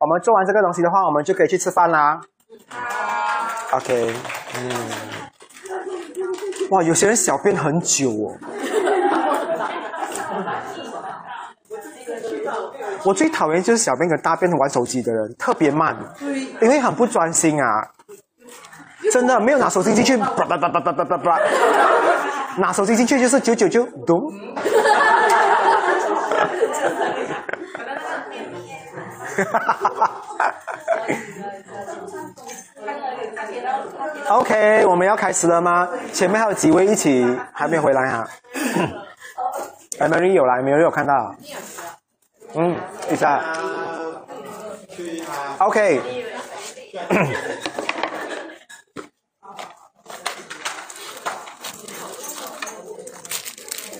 [0.00, 2.20] 我们做完这个东西的话，我们就可以去吃饭啦。
[3.72, 4.14] OK，
[4.56, 4.70] 嗯，
[6.70, 8.38] 哇，有些人小便很久哦。
[13.04, 15.96] 我最讨厌就是小便跟大便玩手机的人，特别慢，
[16.60, 17.66] 因为很不专心啊。
[19.12, 21.38] 真的没有拿手机进去，叭叭叭叭叭叭叭叭，
[22.58, 24.20] 拿手机进去就是九九九咚。
[34.28, 35.88] OK，我们要开始了吗？
[36.12, 38.28] 前面还有几位一起还没回来哈。
[40.00, 40.78] Emily 有来没有？
[40.78, 41.34] 有看到？
[42.54, 42.76] 嗯，
[43.10, 43.42] 一下。
[45.58, 46.00] OK。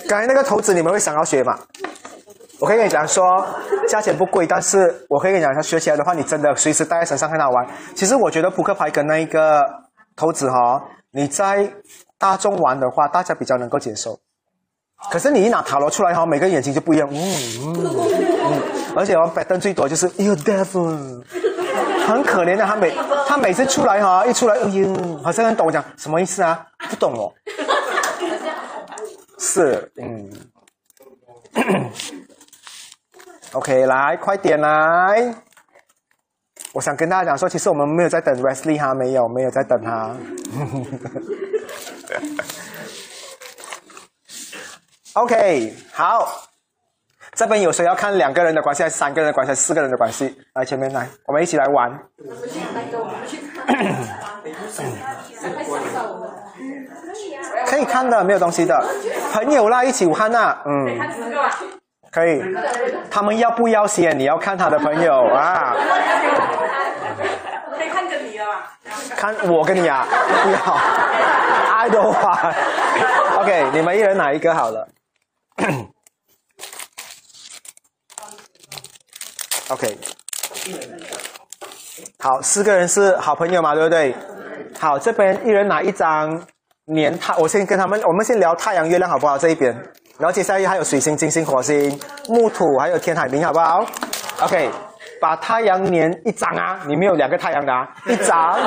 [0.09, 1.59] 刚才那个投资你们会想要学吗？
[2.61, 3.47] 我可以跟你讲说，
[3.89, 7.67] 价钱不贵，但是我可以跟你讲，他学起来的话，你真的随时带在身上很好玩。
[7.95, 9.65] 其实我觉得扑克牌跟那一个
[10.17, 11.73] 投资哈，你在
[12.19, 14.19] 大众玩的话，大家比较能够接受。
[15.11, 17.17] 可是你一拿塔罗出来哈，每个眼睛就不一样，嗯
[17.61, 17.75] 嗯
[18.51, 18.61] 嗯，
[18.97, 21.23] 而且玩摆灯最多就是 You devil，
[22.09, 22.93] 很可怜的，他每
[23.29, 26.67] 他每次出来哈，一出来，哎呦，好像很懂我讲什么意思啊？
[26.91, 27.33] 不懂哦。
[29.39, 30.29] 是，嗯。
[33.53, 35.35] OK，来，快点来！
[36.75, 40.15] 我想跟大家讲说，其实我们没有在等 Wesley 哈，没有，没有在等他。
[45.15, 46.29] OK，好，
[47.33, 50.37] 这边有谁要看两个人的关系，还是三个人的关系，还是四个人的关系？
[50.53, 51.91] 来前面来，我们一起来玩。
[57.67, 58.79] 可以看的，没有东西的。
[59.33, 60.99] 朋友啦，一起武汉呐，嗯。
[62.19, 62.43] 可以，
[63.09, 64.19] 他们要不要先？
[64.19, 65.73] 你要看他的朋友啊。
[67.77, 68.47] 可以看着你啊。
[69.17, 70.05] 看我跟你啊，
[70.43, 70.59] 不要。
[71.77, 72.53] 爱的话
[73.39, 74.89] ，OK，你们一人拿一个好了。
[79.71, 79.97] OK。
[82.19, 84.13] 好，四个人是好朋友嘛，对不对？
[84.81, 86.43] 好，这边一人拿一张
[86.87, 89.39] 年太，我先跟他们，我们先聊太阳、月亮好不好？
[89.39, 89.73] 这一边。
[90.19, 91.97] 然后接下来还有水星、金星、火星、
[92.29, 93.87] 木土，还有天海明，好不好
[94.43, 94.69] ？OK，
[95.21, 98.59] 把太阳粘一张啊，里面有两个太阳的啊，一张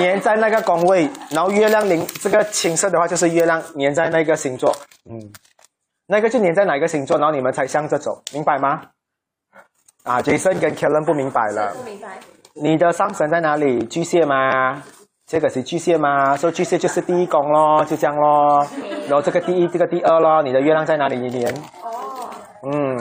[0.00, 4.74] 粘在那个宫位，然后月亮零这个青色的话就是月亮粘在那个星座，
[5.10, 5.20] 嗯，
[6.06, 8.80] 那个就粘在哪个星座，然后你们才向着走，明白吗？
[10.04, 12.08] 啊，Jason 跟 Kellen 不明白了，不明白，
[12.54, 13.84] 你的上神在哪里？
[13.84, 14.82] 巨蟹吗？
[15.28, 16.34] 这个是巨蟹吗？
[16.38, 18.66] 说巨蟹就是第一宫咯，就这样咯。
[19.06, 20.42] 然后这个第一，这个第二咯。
[20.42, 21.16] 你的月亮在哪里？
[21.16, 21.52] 一年。
[21.82, 22.30] 哦。
[22.62, 22.96] 嗯。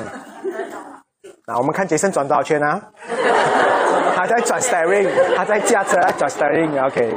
[1.48, 2.82] 那我们看杰森转多少圈啊？
[4.14, 6.86] 他在转 steering，他在驾车在转 steering。
[6.86, 7.16] OK。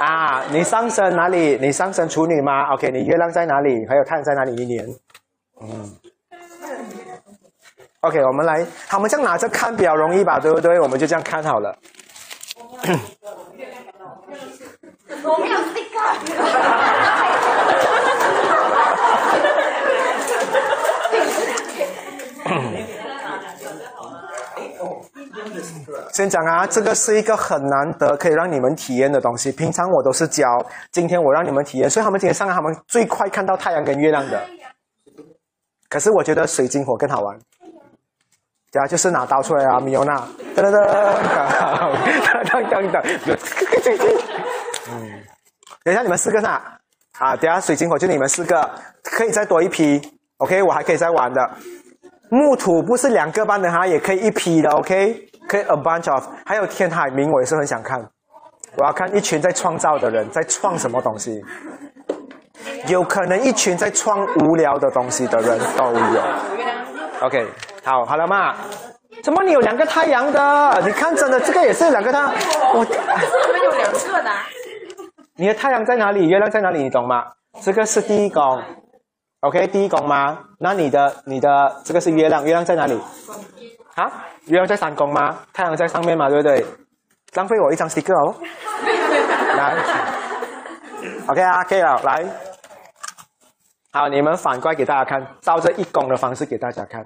[0.00, 1.58] 啊，你上升哪里？
[1.60, 2.90] 你上升处女吗？OK。
[2.90, 3.86] 你月亮在哪里？
[3.86, 4.54] 还有太阳在哪里？
[4.56, 4.86] 一年。
[5.60, 5.92] 嗯。
[8.00, 10.80] OK，我们来，他们这样拿着看比较容易吧，对不对？
[10.80, 11.76] 我们就这样看好了。
[15.24, 15.98] 我没有这个。
[26.12, 29.52] 先讲啊，这个是一个很难得可以让你们体验的东西。
[29.52, 30.44] 平常我都是教，
[30.90, 34.42] 今天我让你们体验，所以他们今天上来，他们最快看到太阳跟月亮的。
[35.88, 37.38] 可是我觉得水晶火更好玩。
[38.70, 40.16] 对啊，就是拿刀出来啊，米欧娜，
[40.54, 40.76] 噔噔噔，
[42.44, 43.02] 噔噔噔，
[44.90, 45.24] 嗯，
[45.82, 46.60] 等下你们四个呢？
[47.18, 48.70] 啊，等下水晶火就你们四个，
[49.02, 50.00] 可以再多一批
[50.36, 51.50] ，OK，我还可以再玩的。
[52.30, 55.18] 木土不是两个班的哈，也可以一批的，OK，
[55.48, 57.98] 可以 a bunch of，还有天海明我也是很想看，
[58.76, 61.42] 我要看一群在创造的人在创什么东西，
[62.86, 66.22] 有可能一群在创无聊的东西的人都有
[67.22, 67.48] ，OK。
[67.88, 68.54] 好，好了嘛？
[69.22, 70.82] 怎么你有两个太阳的？
[70.84, 72.30] 你看真的，这个也是两个太阳。
[72.74, 74.30] 我怎么有两个的？
[75.36, 76.28] 你的太阳在哪里？
[76.28, 76.82] 月亮在哪里？
[76.82, 77.24] 你懂吗？
[77.62, 78.62] 这个是第一宫
[79.40, 80.38] ，OK，第一宫吗？
[80.60, 83.00] 那你的你的这个是月亮，月亮在哪里？
[83.94, 84.04] 啊？
[84.44, 85.38] 月亮在三宫吗？
[85.54, 86.62] 太阳在上面嘛，对不对？
[87.32, 88.34] 浪费我一张 sticker 哦。
[89.56, 89.74] 来
[91.26, 92.22] ，OK 啊，可以了，来。
[93.94, 97.02] 好，你们反过来给大家看，照着一宫的方式给大家看。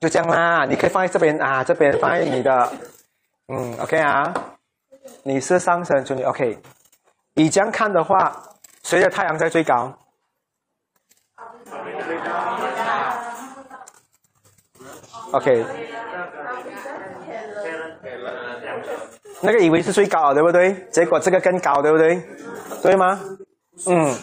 [0.00, 2.72] 就这样啦，你可以放在这边啊，这边放在你的，
[3.48, 4.32] 嗯，OK 啊，
[5.22, 6.58] 你是上升处女，OK，
[7.34, 8.42] 你这样看的话，
[8.82, 9.92] 谁的太阳在最高
[15.32, 15.64] OK，
[19.40, 20.74] 那个以为是最高，对不对？
[20.90, 22.22] 结果这个更高，对不对？
[22.82, 23.18] 对吗？
[23.86, 24.14] 嗯。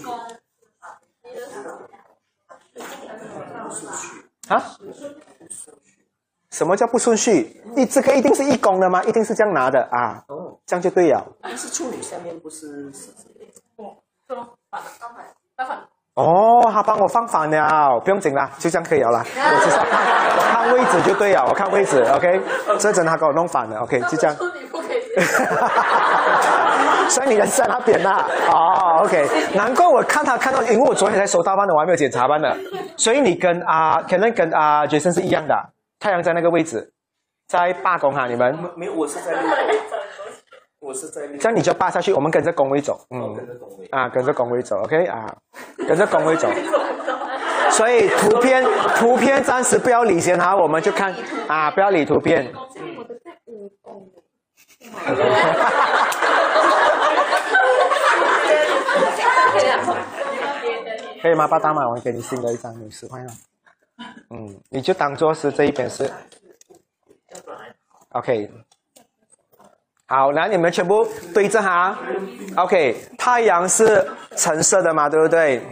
[4.49, 4.61] 啊？
[6.51, 7.59] 什么叫不顺序？
[7.75, 9.03] 一这个一定是一宫的吗？
[9.05, 10.23] 一定是这样拿的啊？
[10.27, 11.25] 哦，这样就对了。
[11.55, 13.25] 是处女下面不是狮子。
[13.77, 13.97] 哦，
[14.27, 14.49] 是吗？
[14.69, 14.87] 反了，
[15.57, 15.77] 反反。
[16.13, 19.17] 哦，他帮我放反了，不用紧啦，就这样可以了。
[19.17, 22.39] 我只是我看位置就对了，我看位置，OK。
[22.77, 24.37] 这真他给我弄反了，OK，就这样。
[27.09, 28.25] 所以你人在那边呐？
[28.51, 29.27] 哦，OK。
[29.55, 32.55] 难怪我看他看到，因为我昨天才收到班的，我还没有检查班的。
[32.97, 35.55] 所以你跟啊，可能跟啊杰森是一样的。
[35.99, 36.91] 太阳在那个位置，
[37.47, 39.33] 在罢工哈，你们没有，我是在
[40.81, 45.33] 我是在这样你就罢下去，我们跟着工位走，嗯，跟着工位啊，跟着工位走，OK 啊，
[45.87, 46.49] 跟着工位走。
[47.69, 48.63] 所以图片
[48.97, 51.15] 图片暂时不要理先哈，我们就看
[51.47, 52.51] 啊，不要理图片。
[61.21, 61.47] 可以吗？
[61.47, 63.31] 爸爸买完给你新的一张，五十块了。
[64.29, 66.11] 嗯，你就当做是这一边是
[68.09, 68.51] ，OK，
[70.07, 71.97] 好，来你们全部对着哈
[72.57, 74.05] ，OK，太阳是
[74.35, 75.65] 橙色的嘛，对不对？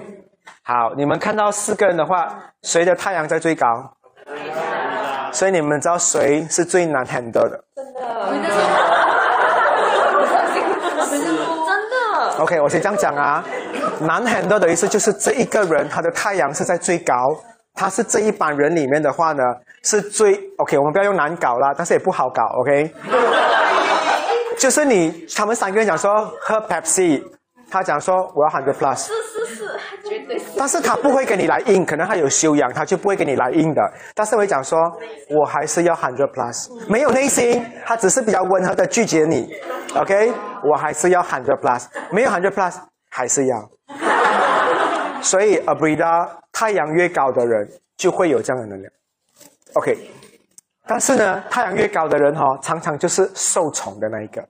[0.63, 3.93] 好，你们看到四个人的话，谁的太阳在最高？
[5.31, 7.63] 所以你们知道谁是最难 handle 的？
[7.75, 8.01] 真的，
[11.09, 12.37] 真的。
[12.39, 13.43] OK，我先这样讲啊，
[14.01, 17.15] 难 handle 的意思就是这一个人他的太阳是在最高。
[17.73, 19.41] 他是这一班人里面的话呢，
[19.83, 20.77] 是最 OK。
[20.77, 22.93] 我们不要用难搞啦，但是也不好搞，OK。
[24.59, 27.23] 就是你，他们三个人讲说喝 Pepsi，
[27.71, 30.45] 他讲说我要 hundred plus，是是是，绝对是。
[30.57, 33.81] 但是他不会跟你来硬，可能他有修养，他就不会跟你来硬的。
[34.13, 34.77] 但是我讲说，
[35.29, 39.49] 我还是要 hundred plus，没有内心，他只是比较温和的拒绝你
[39.95, 40.31] ，OK。
[40.69, 42.75] 我还是要 hundred plus，没有 hundred plus
[43.09, 43.69] 还是要。
[45.21, 46.29] 所以 Abrida。
[46.53, 47.67] 太阳越高的人
[47.97, 48.93] 就会有这样的能量
[49.73, 49.97] ，OK。
[50.85, 54.43] 但是呢，太阳越高的人哈，常常就是受宠的那一个。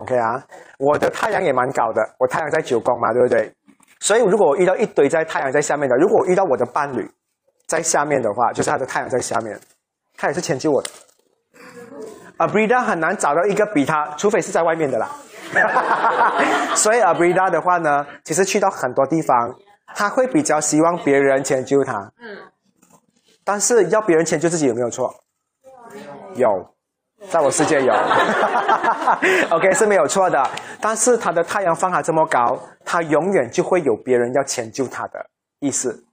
[0.00, 0.42] OK 啊，
[0.78, 3.52] 我的太阳也蛮高的，我太阳在九宫嘛，对不对？
[4.00, 7.06] 所以如果我遇到一堆在太阳在下面的，如果我遇到我的伴侣
[7.66, 9.60] 在下面的话，就是他的太阳在下面，
[10.16, 10.88] 他也是迁就我的。
[12.38, 15.10] Abrida 很难找到一个比他，除非是在外面的啦。
[16.74, 19.54] 所以 Abrida 的话呢，其实去到很多地方，
[19.94, 21.92] 他会比较希望别人迁就他。
[22.18, 22.38] 嗯。
[23.44, 25.12] 但是要别人迁就自己有没有错？
[26.36, 26.48] 有，
[27.28, 27.92] 在我世界有。
[29.50, 30.42] OK 是没有错的。
[30.80, 35.24] 但是他的太阳放他这么高，他永远就会有别人要迁就他的
[35.58, 36.04] 意思。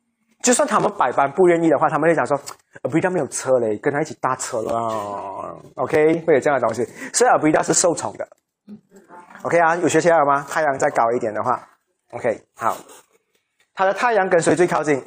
[0.43, 2.39] 就算他们百般不愿意的话，他们会讲说
[2.83, 5.57] ：“Abrida 没有车嘞，跟他一起搭车了。
[5.75, 6.85] ”OK 会有这样的东西。
[7.13, 8.27] 所以 Abrida 是受宠的。
[9.43, 10.45] OK 啊，有学起来了吗？
[10.49, 11.67] 太阳再高一点的话
[12.11, 12.77] ，OK，好。
[13.73, 15.03] 他的太阳跟谁最靠近？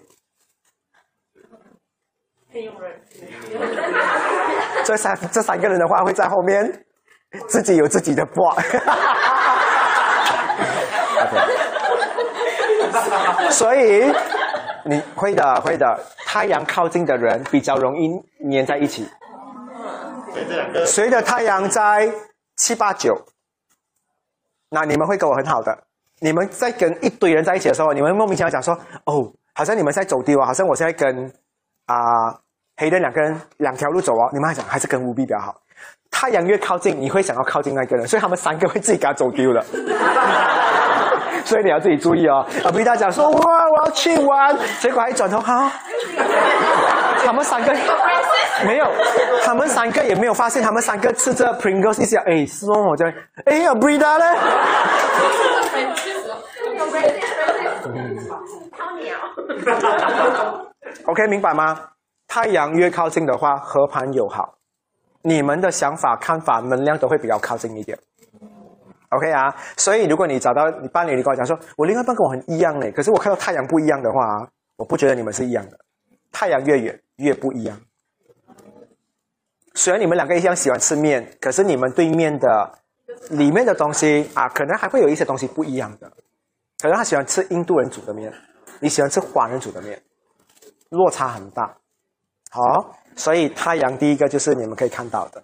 [4.84, 6.84] 这三这三个人的话会在后面，
[7.48, 8.56] 自己有自己的卦。
[13.50, 14.10] 所以
[14.84, 15.86] 你会的，会的。
[16.26, 18.08] 太阳靠近的人比较容易
[18.52, 19.08] 粘在一起。
[20.86, 22.08] 谁的太阳在
[22.56, 23.12] 七八九？
[24.70, 25.76] 那你们会跟我很好的。
[26.20, 31.32] 你们在跟一堆人在一起的时候，你们莫名其妙讲说：“哦，好像你们在走丢啊，好像我现在跟
[31.86, 32.38] 啊
[32.80, 35.54] 黑的两个人两条路走哦。”你们还讲还是跟乌比比较好。
[36.10, 39.62] 太阳越靠近，你会想要靠近那个人，所以他们三个会自己给他走丢了。
[41.44, 42.46] 所以你要自己注意哦。
[42.64, 45.70] 啊，比大讲说：“哇，我要去玩。”结果一转头哈，
[47.24, 47.76] 他们三个。
[48.66, 48.86] 没有，
[49.42, 53.06] 他们三个也没有发现，他们三个吃着 Pringles 一下，哎，是哦，我在，
[53.46, 54.24] 哎呀，Brida 呢
[61.06, 61.80] ？OK，明白吗？
[62.30, 64.54] 太阳越靠近的话，和盘友好，
[65.22, 67.98] 你们的想法、看法、能量都会比较靠近一点。
[69.08, 75.76] OK 啊，所以如果你找到你伴侣，你跟我讲说，我另外一半跟我很一样嘞，可是我看到太阳不一样的话，我不觉得你们是一样的。
[76.30, 77.76] 太阳越远越不一样。
[79.74, 82.72] 虽然你们两个一样喜欢吃面，可是你们对面的
[83.30, 86.08] 里面的东西啊，可能还会有一些东西不一样的。
[86.78, 88.32] 可能他喜欢吃印度人煮的面，
[88.78, 90.00] 你喜欢吃华人煮的面，
[90.90, 91.76] 落差很大。
[92.50, 95.40] 好，所以太阳第一个就是你们可以看到的。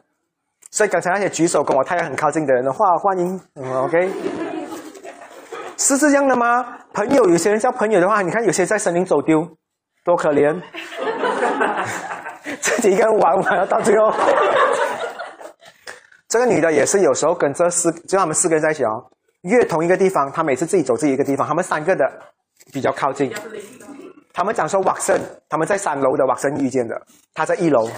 [0.72, 3.40] 所以刚才那些举手跟我太阳很靠近的人的话，欢迎。
[3.54, 4.10] OK，
[5.78, 6.66] 是这样的吗？
[6.92, 9.48] 朋友，有些人交朋友的话，你看有些在森林走丢，
[10.04, 10.60] 多可怜。
[12.60, 14.12] 自己一个人玩玩到最后。
[16.28, 19.06] 这个女的也是有时候跟这四，就他们四个人在一起哦，
[19.42, 22.04] 越同一个地方，她每次自己走自己一个地方，他们三个的
[22.72, 23.32] 比较靠近。
[24.36, 26.94] 他们讲说瓦森，他们在三楼的瓦森遇见的，
[27.32, 27.88] 他在一楼，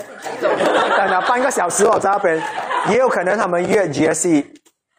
[0.41, 2.41] 等了半个小时哦，在那边，
[2.91, 4.49] 也有可能他们约杰西，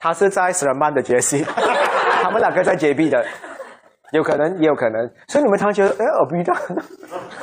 [0.02, 1.46] 他是在十人班的杰西，
[2.22, 3.26] 他们两个在洁壁的，
[4.12, 6.54] 有可能也有可能，所以你们常常觉得，哎，我不知道。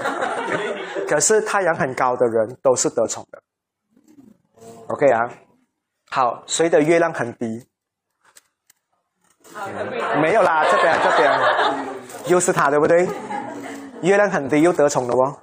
[1.09, 3.41] 可是太阳很高的人都是得宠的
[4.89, 5.27] ，OK 啊？
[6.11, 7.67] 好，谁的月亮很低？
[10.21, 11.33] 没有啦，这边这边，
[12.27, 13.09] 又是他对不对？
[14.03, 15.37] 月亮很低又得宠了你。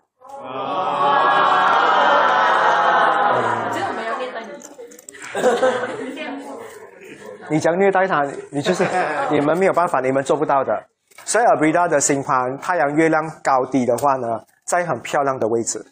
[7.49, 8.85] 你讲虐待他，你就是
[9.29, 10.83] 你们没有办法，你们做不到的。
[11.25, 15.85] 所以尔比达的星盘，太阳、月亮高低的话呢，在很漂亮的位置。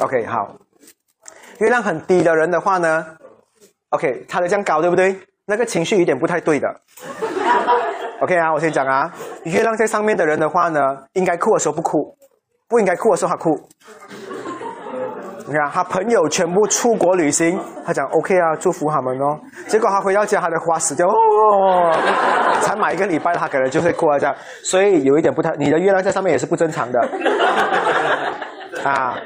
[0.00, 0.54] OK，好。
[1.58, 3.06] 月亮很低的人的话呢
[3.90, 5.16] ，OK，他的这样高对不对？
[5.46, 6.68] 那个情绪有点不太对的。
[8.20, 9.10] OK 啊，我先讲啊，
[9.44, 10.80] 月亮在上面的人的话呢，
[11.12, 12.16] 应该哭的时候不哭，
[12.68, 13.50] 不应该哭的时候他哭。
[15.46, 19.38] 你看他朋友全部出国旅行，他讲 OK 啊，祝福他们哦。
[19.66, 21.92] 结果他回到家，他的花死掉哦，
[22.60, 24.34] 才买一个礼拜，他可能就会哭啊这样。
[24.62, 27.00] 所以有一点不太，你的月亮在上面也是不正常的
[28.84, 29.16] 啊。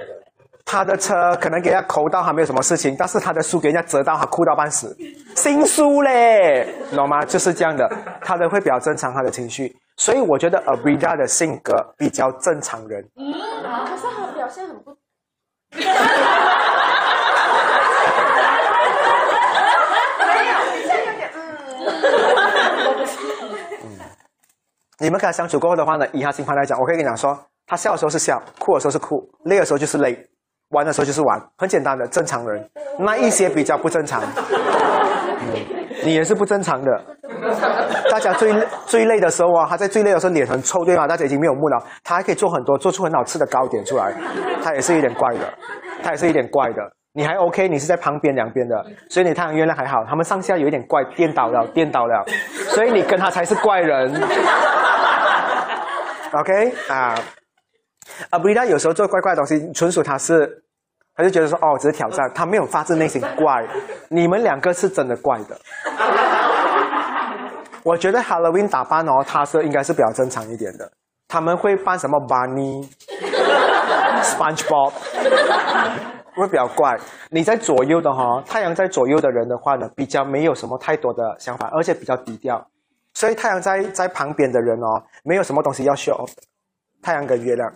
[0.65, 4.97] 他的车可能给他抠到，还没有什么事情，但是他的书给人家折到，他哭到半死。
[5.35, 7.25] 新书嘞，懂吗？
[7.25, 7.89] 就是这样的，
[8.23, 9.75] 他的会比较正常，他的情绪。
[9.97, 13.05] 所以我觉得 Abrida 的性格比较正常人。
[13.17, 13.33] 嗯，
[13.85, 14.97] 可是他表现很不。
[24.99, 30.17] 你们跟他相处过后的话呢，以他星盘来讲，我可以跟你讲说，他笑的时候是笑，哭的时候是哭，累的时候就是累，
[30.73, 32.69] 玩的时候就是玩，很简单的正常人。
[32.99, 34.23] 那一些比较不正常，
[36.05, 36.91] 你也是不正常的。
[38.11, 38.53] 大家最
[38.87, 41.07] 最累的时候啊，他在最累的时候脸很臭，对吧？
[41.07, 44.13] 大家已经没有木了，他还可以做很多，做出很好吃的糕点出来，
[44.63, 45.41] 他也是有点怪的，
[46.03, 46.83] 他也是有点怪的。
[47.15, 48.75] 你还 OK，你是在旁边两边的，
[49.11, 52.25] 所以你太阳月亮还好，他们上下有一点怪，颠倒了，颠倒了，
[52.69, 54.11] 所以你跟他才是怪人。
[56.33, 57.15] OK 啊，
[58.31, 60.62] 啊，不，他有时候做怪怪的东西，纯属他是，
[61.17, 63.67] 他就觉得说哦，只是挑战，他没有发自内心怪。
[64.09, 65.57] 你们两个是真的怪的。
[67.85, 70.91] 我觉得 Halloween 打扮哦，他是应该是比较正常一点的。
[71.29, 72.89] 他们会扮什么 Bunny、
[74.23, 74.93] SpongeBob。
[76.35, 76.97] 会比较怪，
[77.29, 82.67] 你在左右的哈，太阳在左右的人的话呢，比较没有什么太多的想法，而且比较低调。
[83.13, 86.27] 所以太阳在在旁边的人哦，没有什么东西要 show。
[87.03, 87.71] 太阳跟月亮，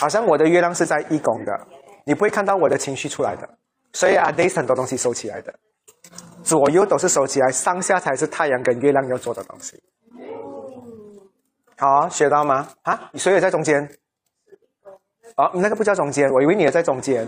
[0.00, 1.52] 好像我的月亮是在一宫的，
[2.04, 3.48] 你不会看到我的情绪出来的。
[3.92, 5.52] 所以啊，得很多东西收起来的，
[6.44, 9.82] 左右都是收起来，上下才是太阳跟月亮要做的东西。
[11.76, 12.68] 好，学到吗？
[12.82, 13.82] 啊，你谁也在中间？
[15.36, 17.26] 哦，你那个不叫中间，我以为你也在中间。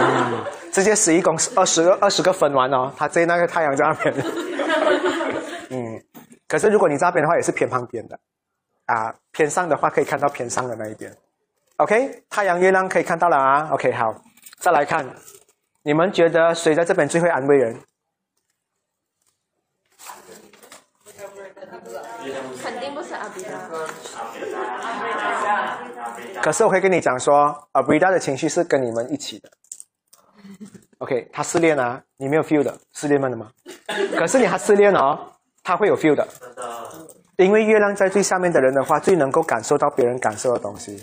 [0.00, 4.14] 嗯，直接十一公二十个二十个分完哦，他在那个太阳在那边。
[5.70, 6.00] 嗯，
[6.46, 8.16] 可是如果你在那边的话，也是偏旁边的，
[8.86, 11.12] 啊，偏上的话可以看到偏上的那一边。
[11.78, 13.68] OK，太阳月亮可以看到了啊。
[13.70, 14.12] OK，好，
[14.58, 15.06] 再来看，
[15.82, 17.80] 你们觉得谁在这边最会安慰人？
[22.60, 23.50] 肯定不是阿比达。
[26.42, 29.48] 可是我可以跟你讲说，阿比达的情绪是跟你们一起的。
[30.98, 33.52] OK，他失恋啊，你没有 feel 的，失恋慢的吗？
[34.16, 35.32] 可是你还失恋哦，
[35.62, 36.26] 他会有 feel 的，
[37.36, 41.00] 因为月亮在最下面的人的话，最能够感受到别人感受的东西。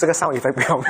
[0.00, 0.84] 这个少女飞不要命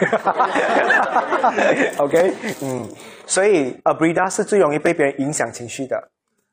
[1.98, 2.88] ？OK，嗯，
[3.26, 6.00] 所以 Abrida 是最容易被别人影响情绪的，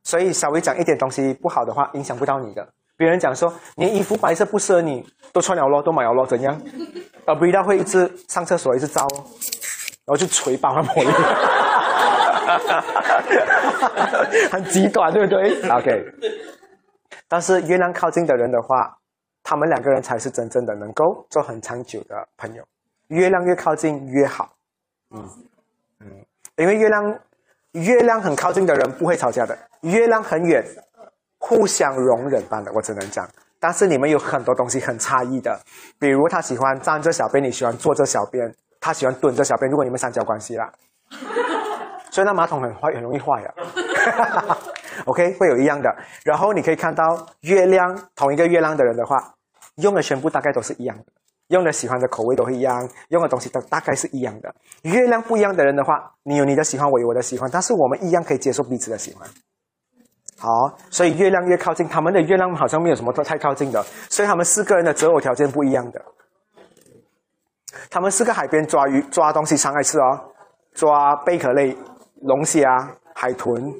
[0.04, 2.68] 所以稍微讲一点东西不好的话，影响不到你的。
[2.98, 6.60] 别人讲说你衣服白色不适合你，都穿了咯，都买了咯，怎样
[7.28, 9.06] ？Abrida 会一直上厕所，一直招。
[10.08, 11.12] 然后就捶爆他玻璃，
[14.50, 16.06] 很极端，对不对？OK。
[17.28, 18.98] 但是月亮靠近的人的话，
[19.50, 22.62] 他们两个人才是真正的能够做很长久的朋友。
[23.08, 24.50] 月亮越靠近越好，
[25.12, 25.24] 嗯
[26.02, 26.08] 嗯，
[26.58, 27.20] 因为月亮
[27.72, 30.62] 月亮很靠近的人不会吵架的，月亮很远，
[31.40, 33.26] 互相容忍般的，我只能讲。
[33.58, 35.58] 但是你们有很多东西很差异的，
[35.98, 38.54] 比如他喜欢站着小便，你喜欢坐着小便。
[38.82, 40.70] 他喜欢蹲着小便，如果你们三角关系啦，
[42.12, 44.58] 所以那马桶很坏，很容易坏啊。
[45.06, 45.90] OK，会有一样的。
[46.26, 49.18] 然后你可以看到月亮同一个月亮的人的话，
[49.78, 51.06] 用的全部大概都是一样的，
[51.48, 54.54] 用的喜欢的口味都会一样，用的东西都大概是一样的。
[54.84, 59.28] 月亮不一样的人的话，你有你的喜欢，我有我的喜欢，但是我们一样可以接受彼此的喜欢。
[60.40, 60.50] 好，
[60.92, 66.02] 所以月亮越靠近，他们的月亮好像没有什么太靠近的，所以他们四个人的择偶条件不一样的。
[67.90, 70.20] 他们四个海边抓鱼抓东西常来吃哦，
[70.74, 71.76] 抓贝壳类、
[72.22, 72.64] 龙虾、
[73.20, 73.74] 海豚，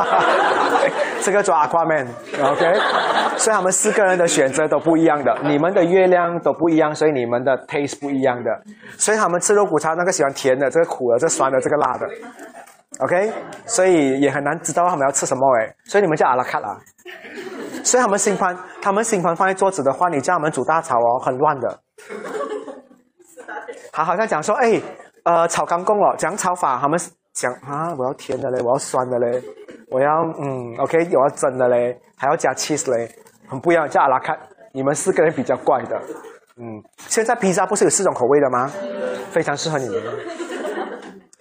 [1.20, 2.80] 这个抓 Aquaman，OK，
[3.36, 8.50] 所以他们四个人的选择都不一样的，你们的月亮都不一样，所以你们的 taste 不一样的，
[8.96, 12.06] 所以他们吃肉骨茶那个喜欢甜的，这个苦的，这酸的，这个辣的
[13.00, 13.30] ，OK，
[13.66, 16.78] 所以也很难知道他们要吃什么诶，所以你们叫阿拉卡啦，
[17.84, 21.78] 所以他们新盘，他们新盘放在桌子的话，你叫他们煮大炒哦，很乱的。
[23.92, 24.80] 他好像讲说，哎，
[25.24, 26.98] 呃，炒干贡哦，讲炒法，他们
[27.36, 29.42] 讲啊，我要甜的嘞，我要酸的嘞，
[29.90, 33.14] 我要嗯，OK，我要真的嘞，还要加 cheese 嘞，
[33.46, 33.86] 很不一样。
[33.86, 34.34] 叫阿拉看，
[34.72, 36.00] 你们四个人比较怪的，
[36.56, 38.72] 嗯，现在披萨不是有四种口味的吗？
[39.30, 40.02] 非常适合你们。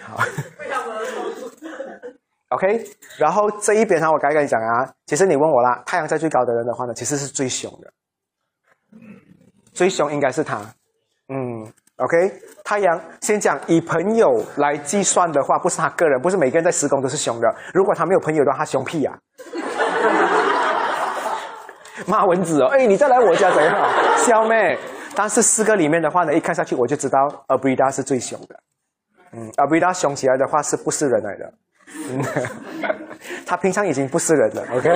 [0.01, 0.17] 好，
[2.51, 2.83] OK，
[3.17, 7.93] 然后这一边呢，我该跟你讲啊，其实你问我啦，太阳在最高的人的话呢，其实是最凶的，
[9.71, 10.59] 最凶应该是他，
[11.29, 11.71] 嗯。
[11.97, 12.29] OK，
[12.63, 17.47] 太阳先讲以朋友来计算的话，不是他个人，不是每个人在施工都是凶的。
[17.73, 19.13] 如果他没有朋友的话，他凶屁呀！
[22.05, 23.73] 骂蚊子哦，哎，你再来我家怎样？
[24.17, 24.77] 小妹，
[25.15, 28.59] 但是四个里面的话呢，一看下去我就知道 Abrida 是最凶的。
[29.31, 31.53] 嗯，Abrida 凶起来的话是不是人来的？
[32.09, 32.21] 嗯，
[33.47, 34.61] 他平常已经不是人了。
[34.73, 34.89] OK，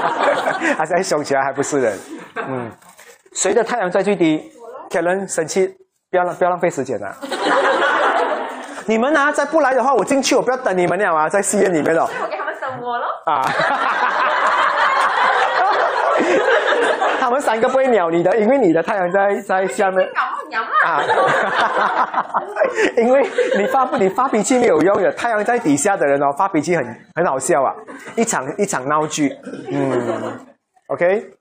[0.76, 1.98] 他现在凶起来还不是人。
[2.46, 2.70] 嗯，
[3.32, 4.52] 随着太阳在最低
[4.90, 5.74] ，Kellen 生气。
[6.16, 7.14] 不要浪不要浪费时间了。
[8.88, 9.30] 你们呢？
[9.32, 12.08] 再不来的话，我进去，我不要等你们了啊，在戏院里面了。
[12.22, 13.04] 我给他们等我喽。
[13.26, 13.44] 啊！
[17.20, 20.08] 他们三个不会鸟你的，因为你的太阳在在下面。
[20.48, 21.02] 鸟啊！
[22.96, 27.74] 因为你发你发脾气没有用的，太阳在底下的人哦，发脾气很很好笑啊，
[28.16, 29.36] 一场一场闹剧。
[29.70, 30.38] 嗯
[30.86, 31.35] ，OK。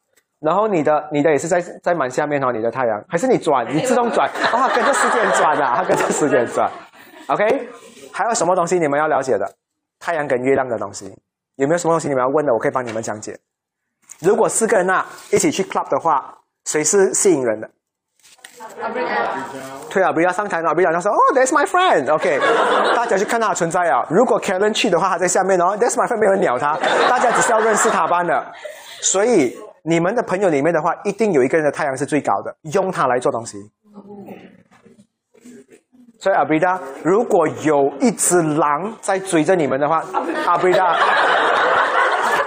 [0.46, 6.70] 然后你的你的也是在在蛮下面哦，你的太阳还是你转，你自动转啊，跟着时间转啊， 它跟着时间转。
[7.26, 7.68] OK，
[8.14, 9.52] 还有什么东西你们要了解的？
[10.00, 11.12] 太阳跟月亮的东西，
[11.56, 12.54] 有没有什么东西你们要问的？
[12.54, 13.36] 我可以帮你们讲解。
[14.20, 17.68] 如果四个人啊一起去 club 的话，谁是吸引人的？
[19.90, 22.14] 对啊，不要上台了，不要他说哦，That's my friend。
[22.14, 22.40] OK，
[22.96, 24.06] 大家去看他的存在啊。
[24.12, 26.78] 如果 Karen 去的话，他在下面哦，That's my friend，没有人鸟他，
[27.10, 28.46] 大家只是要认识他般的。
[29.02, 29.58] 所以。
[29.88, 33.58] 你们的朋友里面的话，一定有一个人的太阳是最高的，用它来做东西。
[36.19, 40.04] 所以阿比达，如果有一只狼在追着你们的话，
[40.48, 40.98] 阿比达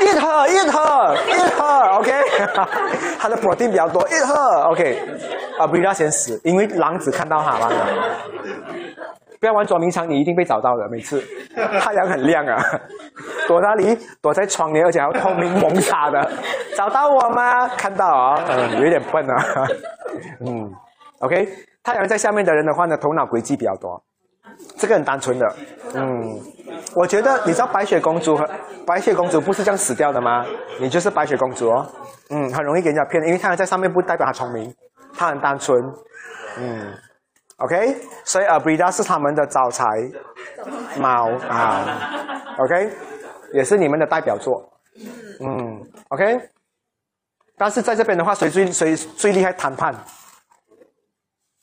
[0.01, 2.13] ，eat her，eat her，eat her，OK，
[3.21, 5.01] 他 的火定比较多，eat her，OK，
[5.61, 7.71] 阿比达先死，因为狼只看到他了。
[9.41, 10.89] 不要玩捉迷藏，你一定被找到的。
[10.91, 11.23] 每次
[11.81, 12.57] 太阳很亮啊，
[13.47, 13.97] 躲哪里？
[14.21, 16.31] 躲在窗帘，而且还要透明蒙纱的。
[16.77, 17.69] 找到我吗？
[17.69, 19.67] 看到啊，嗯，有点笨啊。
[20.45, 20.71] 嗯
[21.21, 21.49] ，OK，
[21.83, 24.03] 太阳在下面的人的话呢，头脑轨迹比较多，
[24.77, 25.47] 这个很单纯的。
[25.95, 26.41] 嗯，
[26.95, 28.49] 我觉得你知道白雪公主和
[28.87, 30.45] 白雪公主不是这样死掉的吗？
[30.81, 31.87] 你就是白雪公主哦。
[32.31, 34.75] 嗯，很容易给人家骗，因为太阳在上面不代表她聪明，
[35.17, 35.77] 她很单纯。
[36.59, 36.93] 嗯。
[37.59, 39.85] OK，所以 Abrida 是他们的招财
[40.97, 41.85] 猫啊。
[42.59, 42.91] OK，
[43.53, 44.63] 也是你们的代表作。
[45.41, 46.41] 嗯，OK。
[47.57, 49.93] 但是在这边的话，谁最谁最厉害谈判？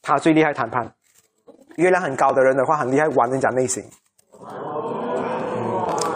[0.01, 0.91] 他最厉害谈判。
[1.77, 3.83] 月亮很高的人的话，很厉害玩人家内心。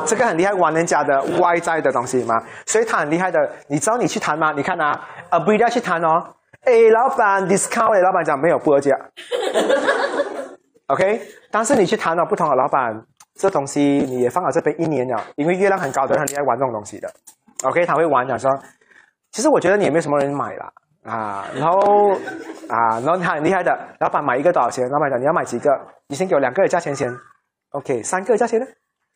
[0.06, 3.40] 这个很厉害玩人家的外在的东西嘛，所以他很厉害的。
[3.68, 4.52] 你知道你去谈吗？
[4.52, 6.36] 你看啊，Abrida 去谈哦。
[6.66, 8.96] 哎，老板，discount，老板讲没有不二价。
[10.88, 13.02] OK，但是你去谈了不同的老板，
[13.36, 17.10] 这东西你也放到这边一年了，因为月亮很高的人很爱玩这种东西的。
[17.64, 18.52] OK，他会玩讲说，
[19.32, 22.12] 其实我觉得你也没什么人买了啊，然后
[22.68, 24.90] 啊，然后他很厉害的，老板买一个多少钱？
[24.90, 25.70] 老板讲你要买几个？
[26.08, 27.08] 你先给我两个的价钱先。
[27.72, 28.66] OK，三个价钱呢？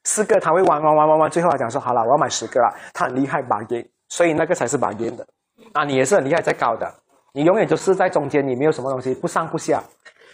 [0.04, 2.72] 四个他会玩玩玩玩玩，最后他讲说好了，我要买十个了。
[2.94, 5.26] 他很厉害把 game，所以那个才是把烟的。
[5.74, 6.94] 啊，你也是很厉害，在搞的。
[7.34, 9.82] 你永远就是在中间，你没有什么东西，不上不下，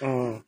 [0.02, 0.42] 嗯。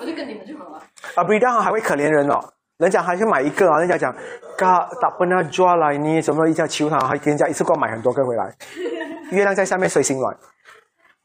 [0.00, 0.80] 我就跟你们就好了。
[1.16, 2.38] 啊，不一定还会可怜人哦。
[2.78, 4.14] 人家还去买一个啊，人家讲，
[4.56, 8.54] 嘎打不那抓来你怎么一下求他，还给人家一次过买很多个回来。
[9.32, 10.36] 月亮在下面，谁心软？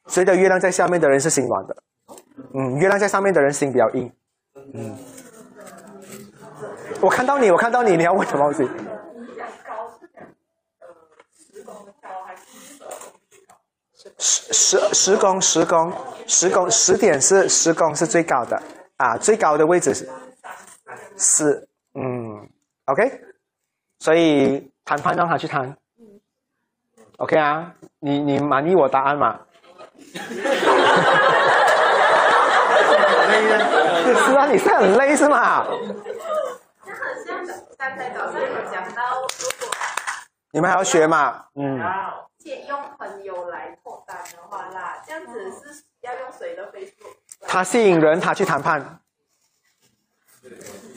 [0.08, 1.76] 谁的月亮在下面的人是心软的？
[2.56, 4.12] 嗯，月亮在上面的人心比较硬。
[4.74, 4.98] 嗯。
[7.02, 8.72] 我看到你，我看到你，你要问什么东西？
[14.24, 15.92] 十十十公十公
[16.28, 18.62] 十公十点是十公是最高的
[18.98, 20.08] 啊，最高的位置是
[21.18, 22.48] 是嗯
[22.86, 23.20] ，OK，
[23.98, 25.76] 所以谈判让他去谈
[27.18, 29.40] ，OK 啊，你你满意我答案吗？
[34.14, 35.66] 是啊，你是很累是吗？
[36.86, 37.44] 那很像
[37.78, 39.68] 刚才早上有讲到，如果
[40.52, 41.44] 你们还要学嘛？
[41.56, 41.80] 嗯，
[42.44, 47.16] 借用朋友来脱单的话啦，这样子是要用谁的 Facebook？
[47.48, 49.00] 他吸引人，他去谈判。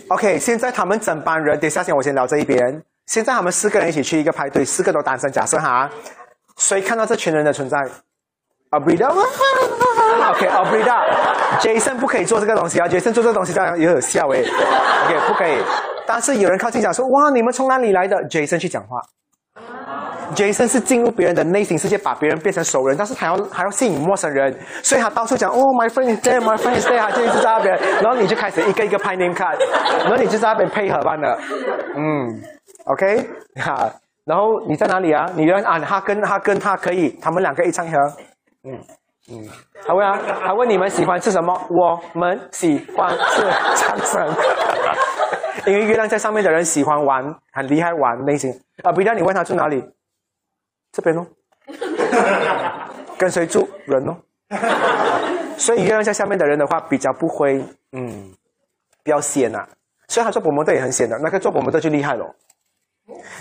[0.09, 2.83] OK，现在他们整班人，等一下先我先聊这一边。
[3.07, 5.91] 现在他们四个人一起去一个派对，四个都单身，假设哈，
[6.57, 7.91] 谁看到这群人的存在 d
[8.71, 8.95] a OK，a b r
[10.81, 10.97] i d a
[11.61, 14.41] Jason 不可以做这个东西啊，Jason 做这个东西这样有点笑诶。
[14.41, 15.63] OK，不可以。
[16.07, 18.99] 但是有人靠近讲说，哇，你们从哪里来的？Jason 去讲话。
[20.35, 29.57] Jason 是进入别人的内心世界，把别人变成熟人，但是他要还要吸引陌生人，所以他到处讲哦，my friend is there，my friend is there，他就一直在那边，然后你就开始一个一个拍 name card，
[30.01, 31.39] 然后你就在那边配合般的，
[31.97, 32.43] 嗯
[32.87, 33.91] ，OK，哈，
[34.25, 35.27] 然后你在哪里啊？
[35.35, 37.99] 你啊，他跟他跟他可以，他们两个一唱和，
[38.65, 38.79] 嗯
[39.31, 39.49] 嗯，
[39.87, 41.55] 他问啊，他问你们喜欢吃什么？
[41.71, 43.43] 我们喜欢吃
[43.77, 44.35] 掌声，
[45.67, 48.51] 因为月亮在上面的人喜欢玩，很厉害玩类型
[48.83, 49.83] 啊，不要你问他住哪里。
[50.95, 51.27] 这边哦，
[53.19, 54.17] 跟谁住人哦？
[55.59, 58.31] 所以月亮在下面的人的话，比较不会，嗯，
[59.03, 59.67] 比较闲呐。
[60.07, 62.25] 所以他做薄膜的也很闲的，那个做薄膜的就厉害了。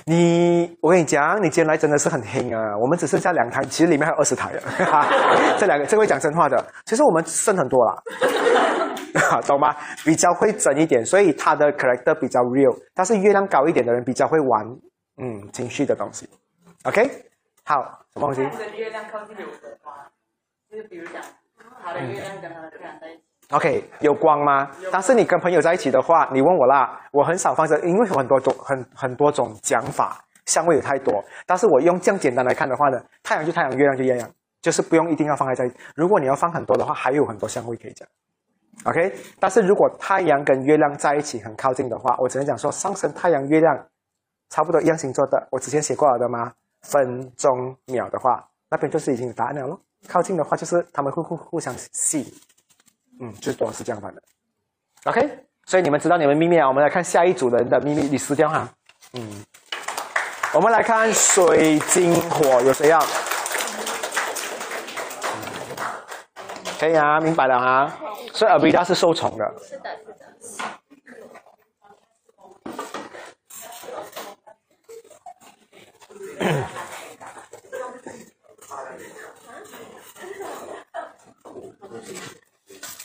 [0.06, 2.76] 你，我跟你讲，你今天来真的是很黑啊！
[2.82, 4.62] 我们只剩下两台，其实里面还有二十台了。
[5.60, 7.96] 这两个，这位讲真话的，其实我们剩很多啦，
[9.46, 9.76] 懂吗？
[10.04, 12.76] 比较会整一点，所以他的 character 比较 real。
[12.96, 14.66] 但是月亮高一点的人比较会玩，
[15.22, 16.28] 嗯，情绪的东西。
[16.84, 17.10] OK。
[17.66, 18.42] 好，什么东西？
[18.58, 20.10] 跟月亮靠近有火花，
[20.70, 21.22] 就是比如讲，
[21.82, 23.24] 他的月亮跟他的太阳在一起。
[23.52, 24.70] OK，有光吗？
[24.92, 31.24] 但是你跟朋友在一起的话，你问我啦，我很少放这，因为有很多种很很多种讲法，香味有太多。
[31.46, 34.30] 但是我用这样简单来看的话呢，太阳就太阳，月亮就月亮，
[34.62, 35.74] 就是不用一定要放在在。
[35.96, 38.08] 如果你要放很多的话，还有很多香味可以讲。
[38.86, 43.88] OK，但是如果太阳跟月亮在一起很靠近的话，我只能讲说上升太阳月亮
[44.50, 46.52] 差不多一样星座的，我之前写过了的吗？
[46.84, 49.80] 分钟秒的话，那边就是已经有答案了咯。
[50.08, 52.26] 靠近的话，就是他们会互互相吸引，
[53.22, 54.14] 嗯，最多是这样的。
[55.06, 56.68] OK，所以你们知道你们秘密啊？
[56.68, 58.70] 我们来看下一组人的秘密，你撕掉哈。
[59.14, 59.44] 嗯，
[60.54, 63.00] 我们来看水晶火有谁要？
[66.80, 67.98] 可以啊，明白了啊。
[68.34, 69.54] 所以阿维达是受宠的。
[69.62, 70.14] 是的，是的。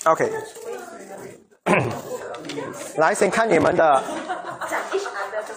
[0.05, 0.33] OK，
[2.97, 4.03] 来先看你们的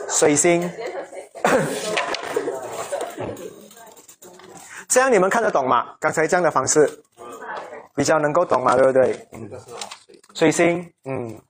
[0.09, 0.69] 水星，
[4.89, 5.95] 这样你们看得懂吗？
[6.01, 7.01] 刚才这样的方式
[7.95, 8.75] 比较能够懂吗？
[8.75, 9.27] 对不对？
[10.33, 11.41] 水星，嗯，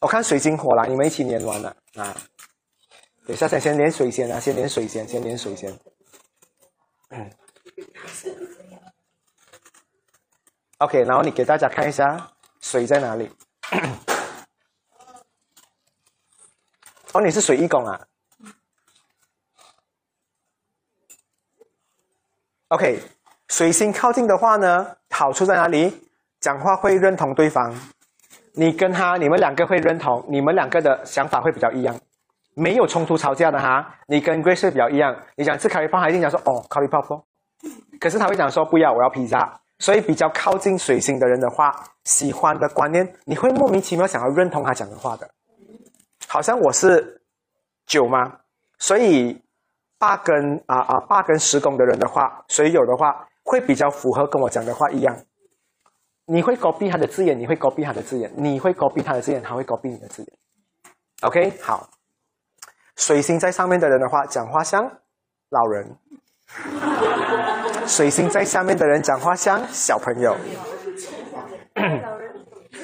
[0.00, 2.16] 我看水晶火了，你们一起连完了啊？
[3.26, 5.78] 等下先先连水先啊，先连水先，先连水先，
[7.08, 7.32] 嗯。
[10.78, 13.30] OK，然后你给大家看一下水在哪里。
[17.12, 18.06] 哦，你是水一工啊
[22.68, 23.00] ？OK，
[23.48, 26.02] 水星靠近的话呢，好处在哪里？
[26.40, 27.72] 讲话会认同对方，
[28.56, 31.94] 你跟他，你们两个会认同，你们两个的想法会比较一样，
[32.54, 33.94] 没有冲突吵架的哈。
[34.06, 37.20] 你跟 Grace 比较一样，你想吃咖喱饭，他一定讲说哦，咖喱泡不？
[37.98, 39.60] 可是他会讲说不要，我要披萨。
[39.80, 45.28] 所以比较靠近水星的人的话，喜欢的观念，你会莫名其妙想要认同他讲的话的。
[46.28, 47.20] 好像我是
[47.84, 48.32] 九吗？
[48.78, 49.42] 所以
[49.98, 55.16] 八跟啊啊八跟十宫的人的话，水友的话会比较符合跟我讲的话一样。
[56.26, 60.32] 你会勾避他的字眼，你会勾避他的字眼，你会勾避他的字眼，他会勾避你的字眼。
[61.22, 61.88] OK，好。
[62.96, 64.82] 水星在上面的人的话，讲话像
[65.50, 65.96] 老人。
[67.86, 70.34] 水星在下面的人讲话像小朋友，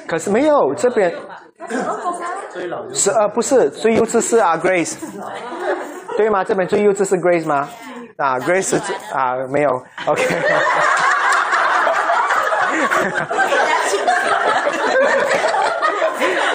[0.06, 1.14] 可是没有这边，
[2.92, 4.98] 是呃不是最幼稚是啊 Grace，
[6.16, 6.42] 对吗？
[6.44, 7.68] 这边最幼稚是 Grace 吗？
[8.16, 8.76] 啊 Grace
[9.14, 9.70] 啊没有
[10.06, 10.22] OK，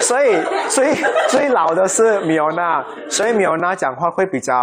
[0.00, 0.94] 所以最
[1.28, 4.54] 最老的是米欧娜，所以米欧娜讲话会比较。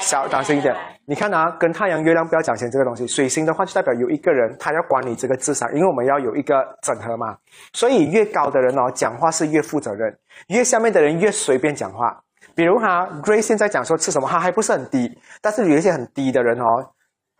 [0.00, 0.74] 小当心一点。
[1.06, 3.06] 你看啊，跟太阳、月亮不要讲钱这个东西。
[3.06, 7.36] 水星的话就代表有一个人他要管理这个智商，因为我们要有一个整合嘛。
[7.72, 10.10] 所以越高的人哦，讲话是越负责任；
[10.48, 12.18] 越下面的人越随便讲话。
[12.56, 15.08] 比如哈，Grace 现在讲说吃什么，他还不是很低，
[15.40, 16.64] 但是有一些很低的人哦，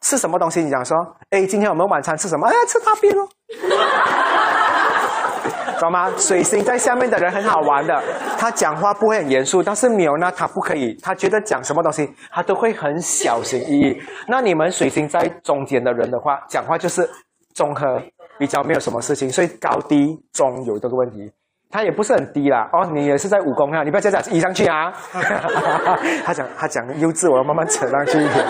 [0.03, 0.97] 吃什么东西你讲说，
[1.31, 2.47] 哎，今天我们晚餐吃什么？
[2.47, 3.29] 哎，吃大便哦。
[5.79, 6.11] 懂吗？
[6.17, 8.03] 水星在下面的人很好玩的，
[8.39, 14.03] 他讲话不会很严肃，但是米欧呢，他不可以，他觉得讲什么东西，他都会很小心翼翼。
[14.27, 17.07] 那你们水星在中间的人的话，讲话就是
[17.55, 18.01] 综合，
[18.39, 21.31] 比较没有什么事情，所以高低中有这个问题。
[21.69, 24.91] 他也不是很低啦，哦，你也是在武功啊，你不要再讲移上去啊。
[26.25, 28.47] 他讲他讲优质，我要慢慢扯上去一点。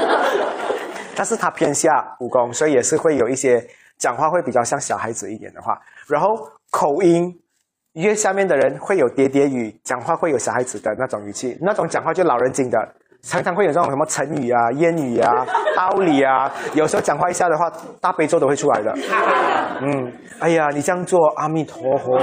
[1.17, 3.67] 但是他偏下武功，所以也是会有一些
[3.99, 6.29] 讲话会比较像小孩子一点的话，然后。
[6.69, 7.33] 口音
[7.93, 12.77] 越下面的人会有喋喋语，讲话会有小孩子的那种语气，那种讲话就老人精的，
[13.23, 18.93] 常常会有这种什么成语啊、谚语啊、道理啊，有时候讲话一下的话，大悲咒都会出来的。
[19.81, 22.19] 嗯，哎呀，你这样做，阿弥陀佛，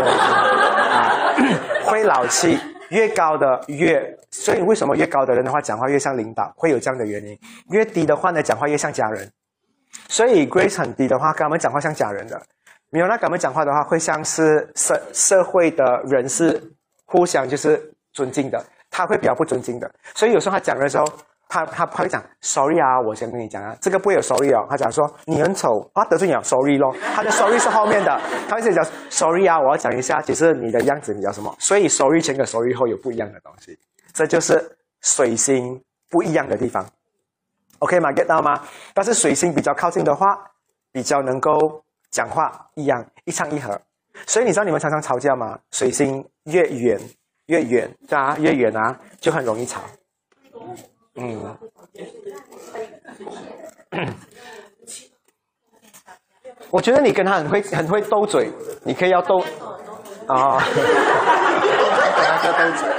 [1.85, 2.59] 会老气，
[2.93, 7.37] 越高的越，所以为什么越高的人的话讲话越像领导，会有这样的原因。
[7.71, 9.29] 越低的话呢，讲话越像家人，
[10.07, 12.39] 所以 Grace 很低的话，跟他们讲话像家人的。
[12.89, 16.61] 没有那跟我们讲话的话，会像是社社会的人是
[17.05, 19.91] 互相就是尊敬的，他会比较不尊敬的。
[20.13, 21.05] 所以有时候他讲的时候，
[21.53, 24.65] 他他他会讲 sorry 啊，我先跟你讲啊，这个不会有 sorry 哦。
[24.67, 26.95] 他讲说你很丑啊，得罪你 sorry 咯。
[27.13, 31.55] 他的 sorry 是后面的，他会讲 sorry 啊，我要讲一下，其实你的样子比较什么。
[31.59, 33.77] 所以 sorry 前跟 sorry 后有不一样的东西，
[34.13, 36.83] 这就是水星不一样的地方。
[37.77, 38.59] OK 吗？get 到吗？
[38.95, 40.25] 但是水星比较靠近的话，
[40.91, 41.51] 比较能够。
[42.13, 43.75] 讲话一样一唱一和，
[44.27, 45.57] 所以你知道你们常常吵架吗？
[45.71, 47.01] 水星越远
[47.47, 49.81] 越远，啊，越远啊，就很容易吵。
[51.15, 51.57] 嗯，
[56.71, 58.51] 我觉得你跟他很会很会斗嘴，
[58.83, 59.39] 你可以要斗
[60.27, 60.57] 啊。
[62.41, 62.89] 跟他斗嘴，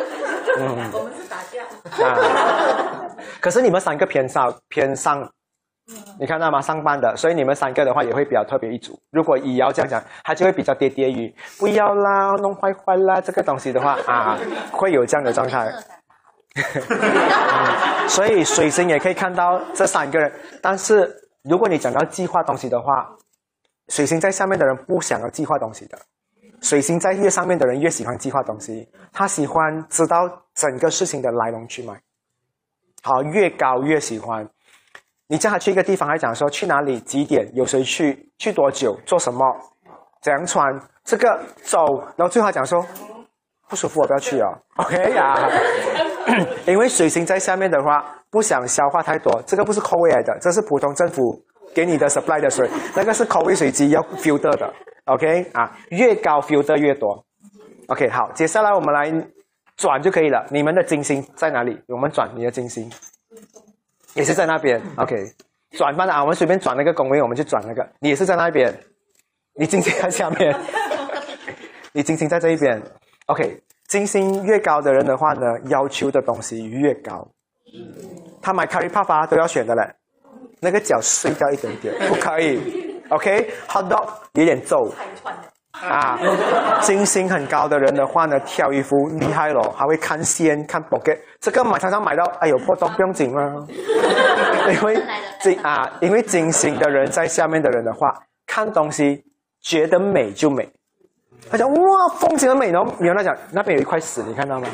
[0.58, 0.90] 嗯。
[0.92, 1.64] 我们是打架。
[2.06, 2.08] 啊，
[3.40, 5.28] 可是你们三个偏上偏上。
[6.18, 6.62] 你看到吗？
[6.62, 8.98] 上班的，所以你们三个的话也会比较特别一组。
[9.10, 14.38] 如果乙要这样讲，他就会比较喋喋语，不要啦，弄坏坏啦，这个东西的话啊，
[14.72, 15.70] 会有这样的状态。
[18.08, 21.12] 所以水星也可以看到这三个人，但是
[21.42, 23.08] 如果你讲到计划东西的话，
[23.88, 25.98] 水星在下面的人不想要计划东西的，
[26.62, 31.94] 水星在越上面的人越喜欢计划东西，他喜欢知道整个事情的来龙去脉。
[33.02, 34.48] 好，越高越喜欢。
[35.26, 39.40] 你叫他去一个地方，还讲说去哪里、几点、有谁去、去多久、做什么、
[40.22, 40.64] 怎样穿，
[41.02, 41.84] 这个走，
[42.16, 42.86] 然后最后讲说
[43.68, 44.46] 不舒服，我不要去哦。
[44.76, 45.34] OK 呀，
[46.66, 51.42] 因为水星在下面的话，不想消化太多，这个不是口味来的，这是普通政府
[51.74, 54.72] 给你的 supply 的水，那个是口味水机要 filter 的。
[55.06, 57.24] OK 啊，越高 filter 越多。
[57.88, 59.12] OK 好，接下来我们来
[59.76, 60.46] 转就可以了。
[60.50, 61.78] 你们的金星在哪里？
[61.88, 62.90] 我们转你的金星。
[64.14, 65.16] 也是在那边，OK，
[65.72, 67.84] 转班的啊，我们随便转那个工位，我们就转那个。
[67.98, 68.72] 你也是在那边，
[69.56, 70.56] 你金星在下面，
[71.92, 72.80] 你金星在这一边
[73.26, 73.60] ，OK。
[73.94, 77.24] 金星越高的人的话呢，要求的东西越高。
[78.42, 79.82] 他买 Curry Puff 都要选的嘞，
[80.60, 84.92] 那个脚碎掉一点点 不可以，OK，Hot Dog 有点皱。
[85.70, 86.18] 啊，
[86.82, 91.16] 金星很高的人的话呢，挑衣服厉害咯，还会看线、看 pocket。
[91.38, 93.64] 这个买常常买到，哎呦破洞不用紧吗？
[94.74, 95.00] 因为
[95.40, 98.12] 金啊，因为金星的人在下面的人的话，
[98.44, 99.22] 看东西
[99.62, 100.68] 觉得美就美。
[101.50, 102.92] 他讲哇，风景很美然后。
[102.98, 104.66] 你跟他讲那边有一块屎，你看到吗？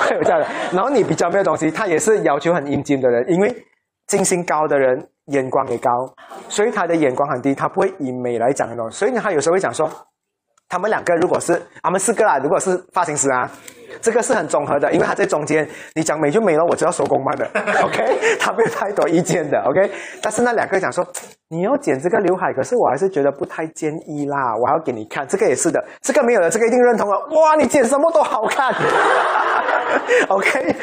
[0.00, 0.46] 会 有这样的。
[0.72, 3.54] 然后你比较没有东西，他也是要求很阴茎的人，因为
[4.06, 5.08] 金星高的人。
[5.28, 5.90] 眼光也高，
[6.50, 8.98] 所以他的眼光很低，他不会以美来讲的东西。
[8.98, 9.90] 所以他有时候会讲说，
[10.74, 13.48] 他们两个如果是他们四个啦，如果是发型师啊，
[14.02, 17.46] 这个是很综合的，因为他在中间，你讲美就美了，我就要收工办的。
[17.80, 19.56] OK，他没有太多意见的。
[19.68, 19.88] OK，
[20.20, 21.06] 但是那两个讲说，
[21.48, 27.16] 你要剪这个刘海，可是我还是觉得不太建议啦，我要给你看，这个也是的，这个没有了，这个一定认同了。
[27.40, 28.74] 哇，你剪什么都好看。
[30.26, 30.74] OK。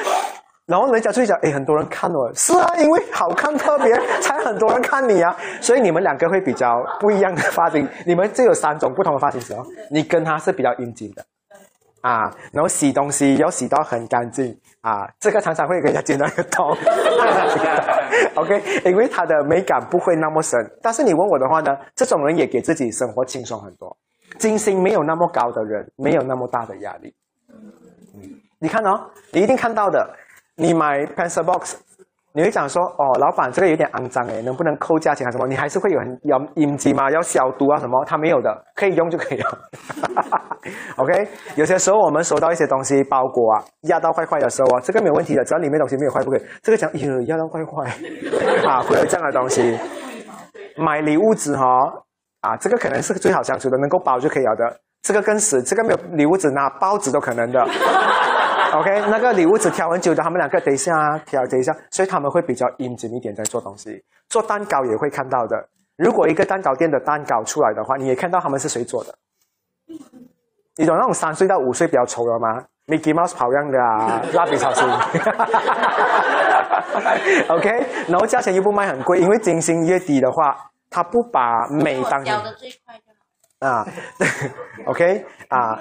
[0.71, 5.35] 然后人家就讲，哎，很多人看我，是啊，因为好看特别，才很多人看你啊。
[5.59, 9.65] 所以你们两个会比较不一样的发型，你们就有三种不同的发型师哦。
[9.89, 11.21] 你跟他是比较阴茎的，
[11.99, 16.65] 啊，然后洗东西要洗到很干净啊，这个常常会给人家剪到一个洞。
[18.35, 20.57] OK，因为他的美感不会那么深。
[20.81, 23.93] 但是你问我的话呢，这种人也给自己生活轻松很多。
[24.39, 27.13] 金星没有那么高的人，没有那么大的压力。
[28.57, 30.15] 你看哦，你一定看到的。
[30.61, 31.75] 你买 pencil box，
[32.33, 35.47] 你会讲说，哦，老板这个有点肮脏诶，能不能扣价钱啊什么？
[35.47, 37.09] 你还是会有很要应急吗？
[37.09, 38.05] 要消毒啊什么？
[38.05, 39.57] 他没有的，可以用就可以了。
[40.97, 46.41] OK，有些时候我们收到一些东西包裹啊，压到坏坏的时候啊，这个没有问题的，只要里面东西没有坏，不可以。
[46.61, 47.89] 这个讲，哟，压到坏坏
[48.69, 49.79] 啊，会有这样的东西。
[50.77, 51.65] 买礼物纸哈、
[52.41, 54.77] 啊，这个可能是最好相处的，能够包就可以了的。
[55.01, 57.59] 这个更死，这个没有礼物纸拿包纸都可能的。
[58.73, 64.01] OK，那个礼物只挑很久的，他们两个等一下啊挑等一下，所以他们会比较阴谨一点在做东西。
[64.29, 65.57] 做蛋糕也会看到的。
[65.97, 69.13] 如果一个蛋糕店的蛋糕出来的话，你也看到他们是谁做的。
[70.77, 74.87] 你懂那种三岁到五岁比较丑的吗？Mickey Mouse 跑样的啊， 蜡笔小新。
[77.49, 77.69] OK，
[78.07, 80.55] 然后价钱又不卖很贵，因为金星越低的话，
[80.89, 83.17] 他不把美当教的最快就好。
[83.67, 83.85] 啊，
[84.87, 85.77] OK 啊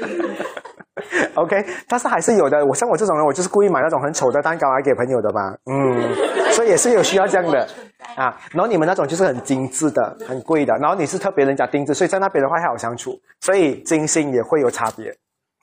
[1.34, 2.64] OK，但是还是有的。
[2.64, 6.14] 我像我这种人，我就是故意买那种很丑的蛋糕来给朋友的嘛，嗯，
[6.52, 7.66] 所以也是有需要这样的
[8.16, 8.36] 啊。
[8.52, 15.14] 然后你们那种就是很精致的、很贵的，然后你是特别人家定制，所以在那边的话还好相处，所以金星也会有差别。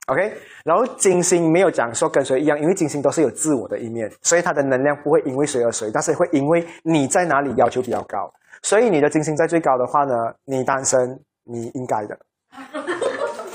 [0.07, 8.31] OK，然后金星没有讲说跟谁一样，因为金星都是有自我的一面，所以它的能量不会因为谁而谁，但是会因为你在哪里要求比较高。
[8.63, 12.17] 所以你的金星在最高的话呢，你单身你应该的，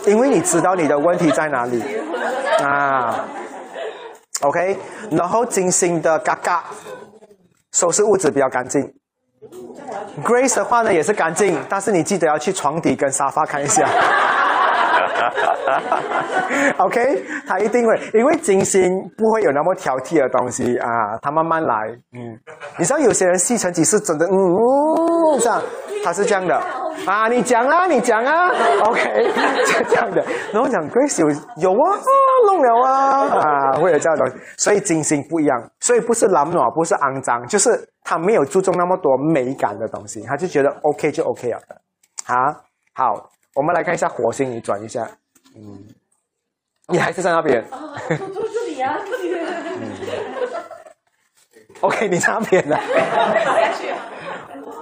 [0.06, 1.82] 因为你知道你的问题在哪里
[2.62, 3.24] 啊。
[4.42, 4.76] OK，
[5.10, 6.64] 然后精心的嘎嘎
[7.72, 8.82] 收拾屋子比较干净。
[10.24, 13.88] Grace 的话呢也是干净，但是你记得要去床底跟沙发看一下。
[15.08, 18.82] 哈哈哈 OK，他一定会，因为金星
[19.16, 20.88] 不会有那么挑剔的东西啊，
[21.20, 21.74] 他慢慢来。
[22.12, 22.38] 嗯，
[22.78, 25.62] 你知道有些人吸尘机是真的，嗯，这样，
[26.04, 26.54] 他是这样的
[27.06, 28.50] 啊，你讲啊，你讲啊
[28.84, 29.24] ，OK，
[29.66, 30.24] 就这样的。
[30.52, 32.06] 然后讲 Grace 有有啊，啊
[32.46, 37.70] 弄了啊，啊，会有这样的东西，所以金星不一样，所以不是懒惰，不是肮脏，就是
[38.04, 41.76] 他没有注重那么多美感的东西，他就觉得 OK 就 OK 了的。
[42.26, 42.34] 好，
[42.94, 43.31] 好。
[43.54, 45.06] 我们来看一下火星，你转一下，
[45.54, 45.86] 嗯，
[46.88, 47.62] 你还是在那边。
[47.70, 49.32] 哦，坐坐这里啊，这里。
[51.80, 52.76] OK，你在那边了。
[52.76, 53.92] 下去。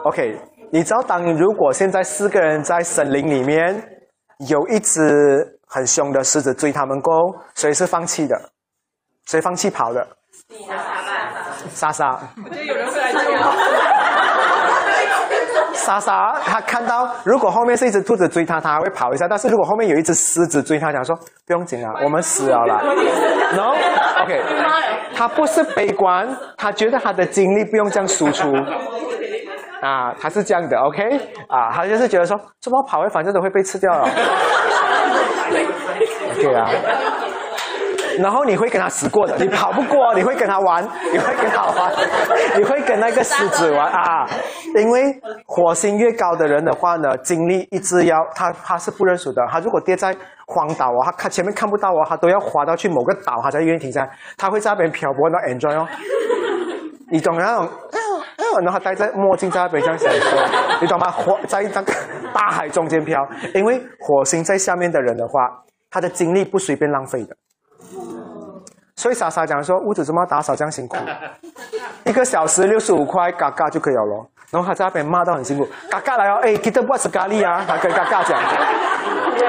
[0.05, 0.39] OK，
[0.71, 3.75] 你知道当如果现在四个人在森林里面，
[4.49, 5.01] 有一只
[5.67, 7.13] 很凶的狮子追他们过，
[7.55, 8.53] 谁是放弃的？
[9.27, 10.07] 谁放弃跑的？
[11.71, 12.21] 莎莎。
[12.45, 13.90] 我觉得有人会来救我。
[15.85, 21.17] 莎莎，他看到如果后面是一只兔子追他，他还会跑一下；但是如果后面有一只狮子追他，讲说
[21.47, 22.81] 不用紧啊，我们死了啦。
[23.57, 23.73] 然后
[24.23, 24.43] OK，
[25.15, 28.53] 他不是悲观，他觉得他的精力不用这样输出。
[29.81, 31.03] 啊，他是这样的，OK，
[31.49, 34.05] 啊，他就是觉得说，这么跑，反正都会被吃掉了。
[36.37, 36.69] OK 啊。
[38.21, 41.93] 然后你会跟他死过的， 你跑不过，你会跟他玩，你会跟他玩，
[42.57, 44.27] 你会跟那个狮子玩啊！
[44.77, 49.43] 因为火星越高的人的话呢，精力一直要他他是不认输的。
[49.51, 50.15] 他如果跌在
[50.47, 54.11] 荒岛哦，他看前面看不到哦，他都要滑到去某个岛，他才愿意停下来。
[54.37, 55.87] 他会在那边漂泊，那 enjoy 哦。
[57.13, 57.69] 你懂那种，
[58.63, 60.37] 然后他戴在墨镜在那边这样享受，
[60.81, 61.11] 你懂吗？
[61.11, 61.93] 火在那个
[62.33, 63.21] 大海中间飘，
[63.55, 65.41] 因为火星在下面的人的话，
[65.91, 67.37] 他的精力不随便浪费的。
[69.01, 70.99] 所以莎莎讲说，屋子怎么打扫这样辛苦？
[72.05, 74.29] 一个小时六十五块，嘎嘎就可以了咯。
[74.51, 78.39] 然后他在那边骂到很辛苦，嘎嘎来哦，哎，记得不吃咖喱啊， 他跟嘎嘎讲，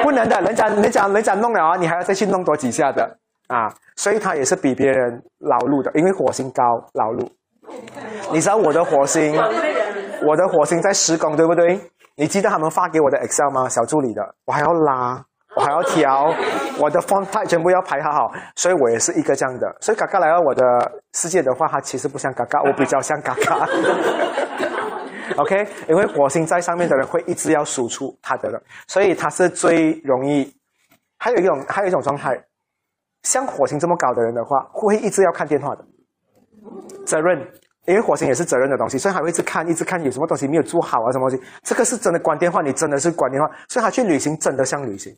[0.03, 3.03] 不能的，人家人家人家弄了啊，你还要再去弄多几下的
[3.47, 3.67] 啊。
[3.97, 7.27] 所以他也是比别人劳碌的，因为火星高劳碌。
[8.31, 9.35] 你知道我的火星，
[10.25, 11.77] 我的火星在施工，对不对？
[12.15, 13.67] 你记得他们发给我的 Excel 吗？
[13.67, 15.21] 小助理的，我还要拉。
[15.63, 16.33] 还要调，
[16.79, 19.77] 我的 font type 全部要排好好，所以我也是一个这样的。
[19.79, 23.67] 所以嘎嘎来到我的世界的话，它其实不像嘎嘎，我比较像嘎嘎。
[25.37, 30.53] OK，因为火星在上面的人会一直要输出他的了，所以他是最容易。
[31.17, 32.35] 还有一种，还有一种状态，
[33.23, 35.85] 像火星这么高的人的话，会一直要看电话的，
[37.05, 37.47] 责任。
[37.87, 41.43] 因为火星也是责任的东西，所以他会一直看，一直看有什么东西没有做好啊，什么东西。
[41.63, 45.11] 这个是真的关电话，你真的是关电话，所以他去旅行真的像旅行，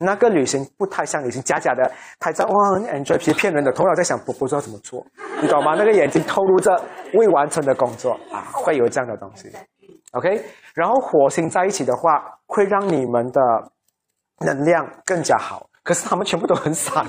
[0.00, 5.06] 那个旅行不太像旅行，假假的拍照哇很 enjoy，其实骗人的，头脑在想不不知道怎么做，
[5.40, 5.74] 你懂吗？
[5.78, 6.82] 那个眼睛透露着
[7.14, 9.50] 未完成的工作啊，会有这样的东西。
[10.12, 10.42] OK，
[10.74, 13.40] 然后火星在一起的话，会让你们的
[14.44, 15.67] 能量更加好。
[15.88, 17.00] 可是他们全部都很傻。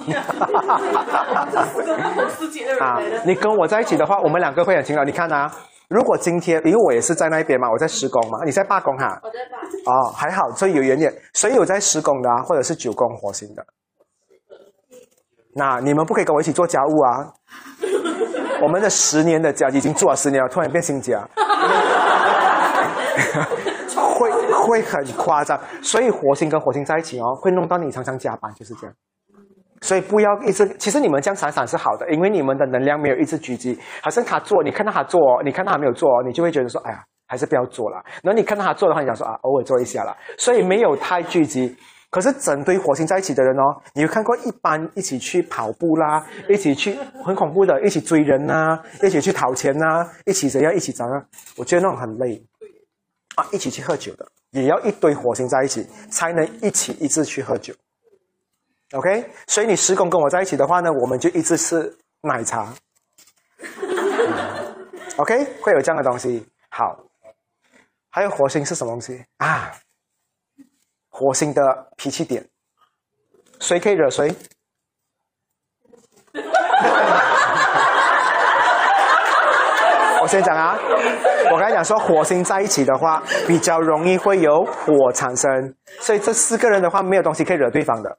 [2.80, 5.04] 啊，你跟我在一起的话，我们两个会很勤劳。
[5.04, 5.52] 你看啊，
[5.90, 9.20] 如果今天因为我也是在那边嘛，我在施工嘛，你在罢工哈？
[9.22, 9.58] 我在罢。
[9.92, 13.66] 哦，还好，所以有缘点，所以有在施工的啊，或者是九宫火星的。
[15.54, 17.34] 那你们不可以跟我一起做家务啊！
[18.64, 21.28] 我们的十年的家已经做了十年了，突然变新家，
[24.70, 25.60] 会很夸张。
[25.82, 28.96] 所以火星跟火星在一起哦，会弄到你常常加班，就是这样。
[29.82, 33.80] 所以不要一直，其实你们这样闪闪是好的，因为你们的能量没有一直聚集。
[34.02, 37.96] 好像他做，你看到他做，你看到他没有做，你就会觉得说，哎呀，还是不要做了。
[38.22, 40.16] 然后你看到他做的话，你想说啊，偶尔做一下了。
[40.38, 41.76] 所以没有太聚集。
[42.12, 43.64] 可是整堆火星在一起的人哦，
[43.94, 51.26] 你有看过一般一起去跑步啦，一起去很恐怖的，一起追人呐，一起去讨钱呐，一起怎样，一起怎样？
[51.56, 52.44] 我觉得那种很累
[53.36, 57.74] 啊，一起去喝酒的，也要一堆火星在一起，才能一起一直去喝酒。
[58.94, 62.74] OK，所以你施工跟我在一起的话呢，我们就一直吃奶茶。
[65.18, 66.46] OK，会有这样的东西。
[66.70, 66.98] 好，
[68.10, 69.72] 还有火星是什么东西啊？
[71.10, 72.48] 火星的脾气点，
[73.60, 74.34] 谁可以惹谁？
[80.30, 80.78] 先讲啊，
[81.52, 88.18] 我刚才讲说火星在一起的话，比较容易会有火产生，所以这四个人的话没有东西可以惹对方的。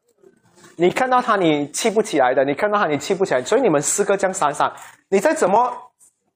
[0.77, 4.73] 你看到他你气不起来的，你看到他你气不起来，所以你们四个这样闪闪，
[5.09, 5.73] 你再怎么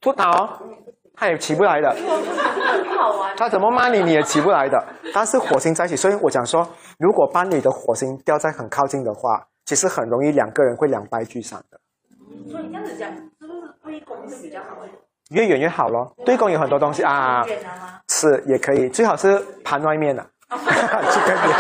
[0.00, 0.30] 吐他，
[1.16, 1.96] 他也起不来的。
[3.36, 4.80] 他怎么骂你你也起不来的。
[5.12, 6.64] 但是火星在一起，所以我讲说，
[6.98, 11.80] 如果把你的火星掉在很靠近的话，其实很容易两个人会两败俱伤的。
[12.48, 14.76] 所以你这样子讲，是不是对攻是比较好？
[15.30, 17.44] 越远越好咯，对公有很多东西啊？
[18.08, 21.52] 是也可以，最好是盘外面的，去跟你。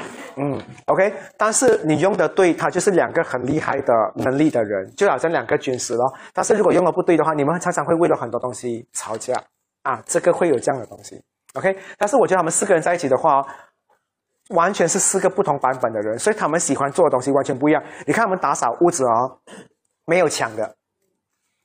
[0.42, 6.04] 嗯，OK，但是你用的对，他就是两个很厉害的能力的人，就好像两个军师咯。
[6.32, 9.34] 但是如果用的不对的话，你们常常会为了很多东西吵架
[9.82, 11.22] 啊，这个会有这样的东西。
[11.54, 13.44] OK，但是我觉得他们四个人在一起的话，
[14.54, 17.82] 完全是四个不同版本的人，所以他们喜欢做的东西完全不一样。
[18.06, 19.38] 你看他们打扫屋子哦，
[20.06, 20.74] 没有抢的，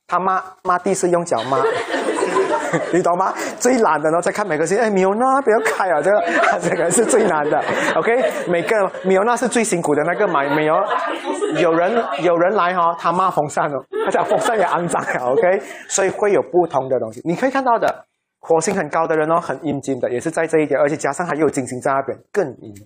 [0.08, 1.60] 他抹抹地是用脚抹。
[2.91, 3.34] 你懂吗？
[3.58, 6.24] 最懒的呢，在看每个星，哎，米欧娜不要开啊，这个
[6.62, 7.64] 这个是最难的。
[7.95, 10.76] OK，每个米欧娜是最辛苦的那个买没有？
[11.58, 15.32] 有人有人来哈，他骂风扇哦，他讲风扇也肮脏啊。
[15.32, 17.22] OK，所以会有不同的东西。
[17.24, 17.88] 你可以看到的，
[18.41, 22.86] 火星很高的人哦，很阴茎的，也是在这一点，而且加上还有金星在那边，更阴茎。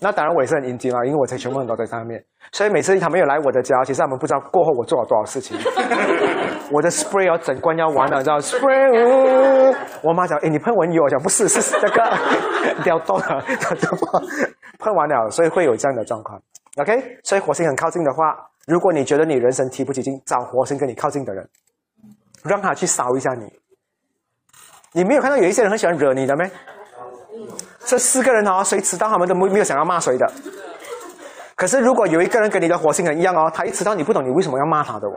[0.00, 2.22] 那当然我也是很阴茎啊，因为我才全部很多在上面，
[2.52, 5.56] 所以每次他们有来我的家，其实他们不知道过后我做了多少事情。
[6.72, 9.74] 我的 spray 要整罐要完了，你知道 spray。
[10.02, 12.18] 我妈讲，哎，你喷蚊油，我讲不是，是这个
[12.82, 13.44] 掉动了，
[14.78, 16.40] 喷完了，所以会有这样的状况。
[16.78, 18.34] OK，所以火星很靠近的话，
[18.66, 21.48] 如果你觉得你人生提不起劲，找火星跟你靠近的人，
[22.44, 23.44] 让他去烧一下你。
[24.92, 26.50] 你没有看到有一些人很喜欢惹你的没？
[27.86, 30.26] 这四个人哦，谁迟到他们都没没有想要骂谁的。
[31.56, 35.14] 可是如果有一个人跟你的火星人一样哦，他一迟到你不懂，你为什么要骂他的哦？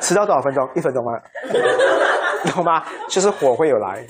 [0.00, 0.68] 迟到多少分钟？
[0.74, 1.12] 一分钟吗？
[2.52, 2.82] 懂吗？
[3.08, 4.06] 就是火会有来。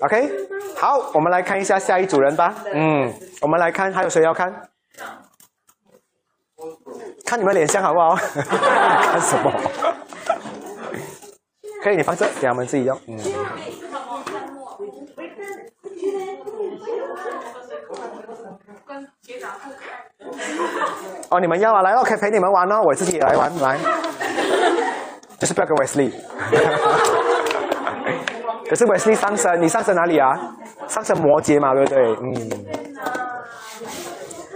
[0.00, 0.30] OK，
[0.76, 2.54] 好，我们来看一下下一组人吧。
[2.72, 4.52] 嗯，我们来看还有谁要看？
[7.24, 8.14] 看你们脸相好不好？
[8.16, 9.52] 看什么？
[11.82, 12.98] 可以，你放这，给他们自己用。
[13.06, 13.18] 嗯。
[21.30, 23.78] 哦，你们要啊，来哦，可以陪你们玩哦，我自己也来玩，来。
[25.38, 26.10] 就是不要跟 Wesley。
[28.68, 30.34] 可是 Wesley 上升，你上升哪里啊？
[30.88, 32.16] 上升摩羯嘛，对不对？
[32.22, 32.34] 嗯。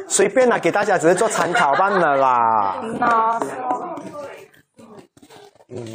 [0.09, 2.83] 随便啦，给大家只是做参考罢了啦。
[5.68, 5.87] 嗯。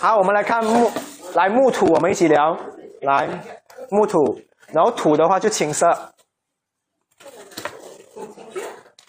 [0.00, 0.90] 好，我们来看木，
[1.34, 2.56] 来木土，我们一起聊。
[3.02, 3.28] 来，
[3.90, 4.18] 木土，
[4.72, 5.86] 然后土的话就青色。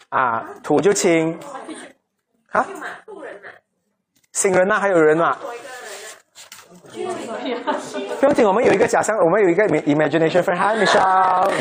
[0.09, 1.39] 啊，土就轻。
[2.51, 2.65] 啊？
[4.33, 5.37] 新人呐，还有人嘛？
[8.19, 10.57] 不用紧，我们有一个假象，我们有一个 imagination friend。
[10.57, 11.51] Hi Michelle。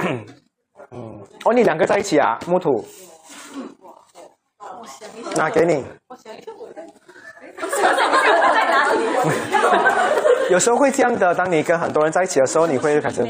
[0.00, 0.26] 嗯。
[0.90, 1.22] 嗯。
[1.44, 2.38] 哦，你两个在一起啊？
[2.46, 2.84] 木土。
[5.36, 5.84] 那给你。
[10.50, 13.22] 有时候会这样的，当你跟很多人在一起的时候，你会开始。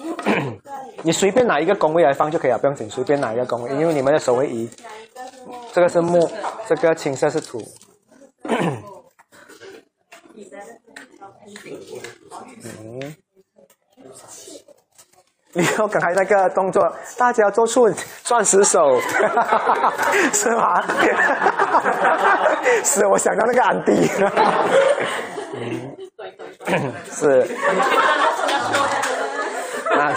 [1.02, 4.68] 你随便拿一个工位来放就可以了，不用紧，随便拿一个工位，因为你们的手位移。
[5.72, 6.30] 这个是木，
[6.66, 7.62] 这个青色是土。
[12.82, 13.14] 嗯。
[15.52, 16.80] 你要刚才那个动作，
[17.18, 17.90] 大家做出
[18.22, 19.00] 钻石手，
[20.32, 20.80] 是吗？
[22.84, 24.08] 是，我想到那个安迪。
[25.54, 25.96] 嗯，
[27.10, 27.48] 是。
[29.90, 30.14] 啊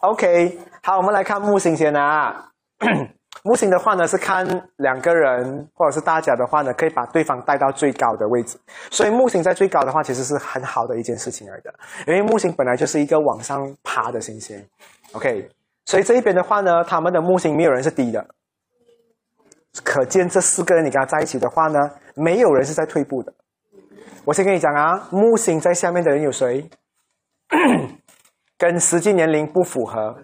[0.00, 2.50] ok 好我们来看木星先啊。
[3.42, 4.44] 木星的话呢是看
[4.76, 8.58] 两个人或者是大家的话呢可以把对方带到最高的位置。
[8.90, 11.72] 所以木星在最高的话其实是很好的一件事情来的。
[12.06, 14.60] 因为木星本来就是一个往上爬的行星。
[15.12, 15.48] Ok
[15.84, 18.24] 所以这一边的话呢他们的木星没有人是低的。
[19.84, 21.78] 可见这四个人你跟他在一起的话呢
[22.14, 23.32] 没有人是在退步的。
[24.26, 26.68] 我先跟你讲啊，木星在下面的人有谁？
[28.58, 30.16] 跟实际年龄不符合。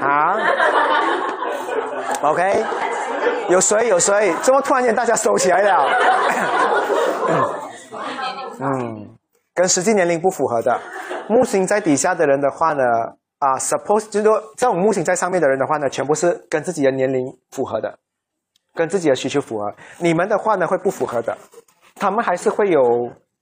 [0.00, 0.36] 好
[2.22, 2.64] ，OK，
[3.48, 4.34] 有谁有谁？
[4.42, 5.88] 怎么突然间大家收起来了？
[8.60, 9.08] 嗯，
[9.54, 10.76] 跟实际年龄不符合的
[11.28, 12.82] 木星在底下的人的话呢，
[13.38, 17.96] 啊，suppose 就是说这种木星在上面的人的话呢，全部是跟自己的年龄符合的，
[18.78, 19.74] 跟自己的需求符合。
[19.98, 21.36] 你们的话呢，会不符合的，
[21.96, 22.80] 他们还是会有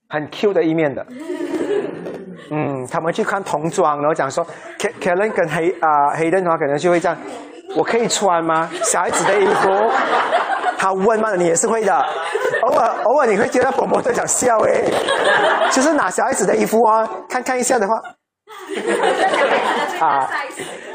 [0.09, 1.05] 很 Q 的一面的。
[2.49, 4.43] 嗯，他们去看童装，然后讲说
[4.79, 7.15] ，K Kellen 跟黑啊黑人的话，可能就会这样，
[7.75, 8.67] 我可以穿吗？
[8.81, 9.69] 小孩子的衣服，
[10.79, 11.93] 他问嘛，你也是会的。
[12.63, 14.85] 偶尔偶尔你会觉得婆婆在讲笑诶，
[15.71, 17.93] 就是拿小孩子的衣服啊，看看一下的话，
[20.07, 20.29] 啊，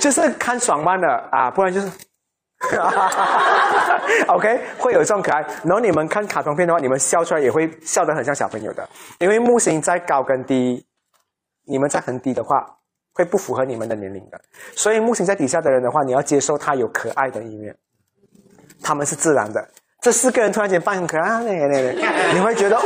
[0.00, 1.88] 就是看爽慢的啊，不然就是
[2.70, 5.40] 哈哈哈，OK，会有这种可爱。
[5.64, 8.88] 然后你们看卡通片的话，你们笑出来也会笑得很像小朋友的，
[9.18, 10.86] 因为木星在高跟低。
[11.64, 12.66] 你们在很低的话，
[13.14, 14.40] 会不符合你们的年龄的。
[14.74, 17.72] 所以木星在底下的人的话，你要接受他有可爱的一面，
[18.82, 19.64] 他们是自然的。
[20.00, 21.92] 这四个人突然间扮很可爱，那个那个，
[22.34, 22.76] 你会觉得，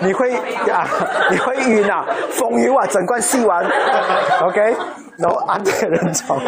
[0.00, 0.30] 你会
[0.66, 0.88] 呀，
[1.30, 3.62] 你会晕啊，风云啊，整罐戏完
[4.40, 4.74] ，OK，
[5.18, 6.38] 然后安个人走。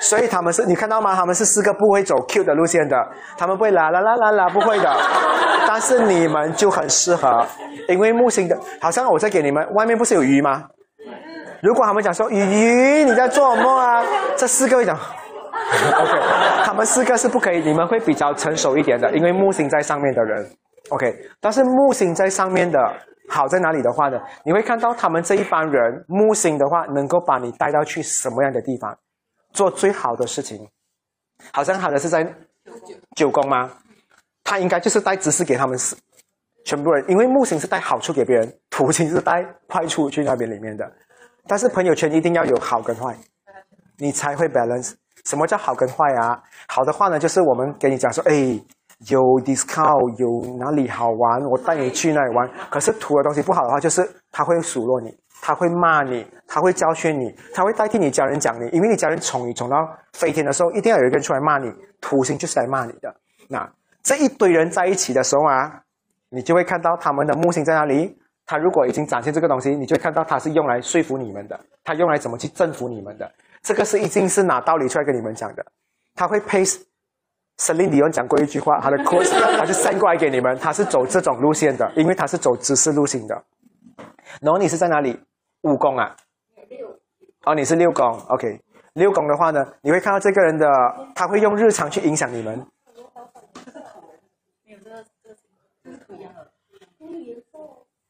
[0.00, 1.14] 所以他们是你看到吗？
[1.14, 2.96] 他们是四个不会走 Q 的路线的，
[3.38, 4.96] 他们不会啦啦啦啦啦，不会的。
[5.66, 7.46] 但是你们就很适合。
[7.88, 10.64] 因为木星的，好像我在给你们外面不是有鱼吗？
[11.62, 14.02] 如果他们讲说鱼鱼你在做梦啊？
[14.36, 16.12] 这四个会讲，OK，
[16.64, 20.46] 他们四个是不可以，你们会比较成熟一点的，因为木星在上面的人
[20.90, 21.14] ，OK。
[21.40, 22.78] 但是木星在上面的
[23.28, 24.20] 好在哪里的话呢？
[24.44, 28.96] 你会看到他们这一帮人，木星的话能够把你带到去什么样的地方，
[29.52, 30.68] 做最好的事情。
[31.52, 32.26] 好像好的是在
[33.16, 33.70] 九宫吗？
[34.42, 35.96] 他应该就是带知识给他们是。
[36.64, 40.90] 全部人，因为木星是带好处给别人，土星是带坏处去那边里面的。
[41.46, 43.14] 但是朋友圈一定要有好跟坏，
[43.98, 44.94] 你才会 balance。
[45.26, 46.42] 什么叫好跟坏啊？
[46.68, 48.58] 好的话呢，就是我们给你讲说，哎，
[49.08, 52.48] 有 discount，有哪里好玩，我带你去那里玩。
[52.70, 59.76] 可是土的东西不好的话，就是他会数落你，他会骂你，他会教训你，他会代替你家人讲你，因为你家人宠你宠到
[60.12, 61.72] 飞天的时候，一定要有一个人出来骂你。
[62.00, 63.14] 土星就是来骂你的。
[63.48, 63.68] 那
[64.02, 65.80] 这一堆人在一起的时候啊。
[66.30, 68.12] 你就会看到他们的木星在哪里。
[68.44, 73.30] 他如果已经展现这个东西，你就会看到他是用来说服你们的，他用来怎么去征服你们的。
[73.62, 75.64] 这个是一定是拿道理出来跟你们讲的。
[76.16, 76.80] 他会 pace
[77.56, 80.58] Celine Dion 讲过一句话，他的 course 他就 send 过来给你们。
[80.58, 83.44] 他是走这种路线的，因为他是走知识路线的。
[84.40, 85.18] 然后你是在哪里？
[85.62, 86.16] 五宫啊？
[87.46, 88.04] 哦，你是六宫。
[88.28, 88.60] OK，
[88.94, 90.66] 六宫的话呢，你会看到这个人的，
[91.14, 92.66] 他会用日常去影响你们。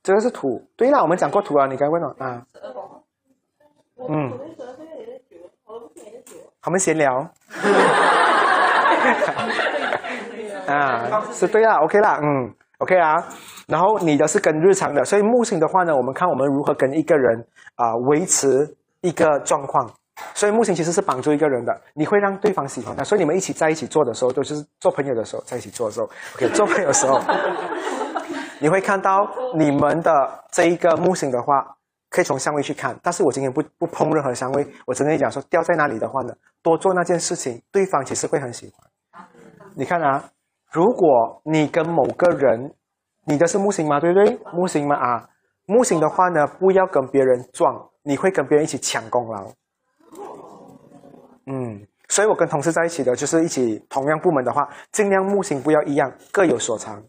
[0.02, 2.46] 这个是土，对啦，我们讲过土啊，你该问了啊。
[4.08, 4.32] 嗯。
[6.62, 7.30] 他们闲聊。
[10.66, 13.14] 啊，是对啦，OK 啦，嗯，OK 啊。
[13.66, 17.46] 然后你的是跟日常的，所以木星的话呢，我们看我们如何跟一个人
[17.76, 18.68] 啊维持
[19.00, 19.90] 一个状况。
[20.32, 23.02] 所以木星其实是绑住一个人的，你会让对方喜欢他。
[23.02, 27.20] 所以你们一起在一起做的时候，都是做朋友的时候，在一起做的时候，OK，做朋友的时候。
[28.60, 29.28] 你会看到
[29.58, 30.10] 你们的
[30.52, 31.66] 这一个木星的话，
[32.10, 32.96] 可以从相位去看。
[33.02, 36.32] 但是我今天不不碰任何相位，我只能讲说掉在哪里的话呢，
[36.62, 38.88] 多做那件事情，对方其实会很喜欢。
[39.76, 40.30] 你看啊，
[40.72, 42.72] 如果你跟某个人，
[43.26, 43.98] 你的是木星吗？
[43.98, 44.38] 对不对？
[44.52, 44.96] 木星吗？
[44.96, 45.28] 啊，
[45.66, 49.50] 木星的话呢，不要跟别人撞，你会跟别人一起抢功劳。
[51.46, 57.02] 嗯，所以我跟同事在一起的，就是一起同样部门的话，尽量木星不要一样，各有所长。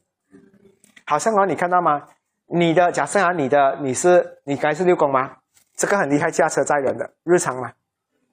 [1.06, 2.02] 好像哦，你看到吗？
[2.48, 5.32] 你的假设啊，你的你是你该是六宫吗？
[5.76, 7.72] 这个很厉害，驾车载人的日常嘛，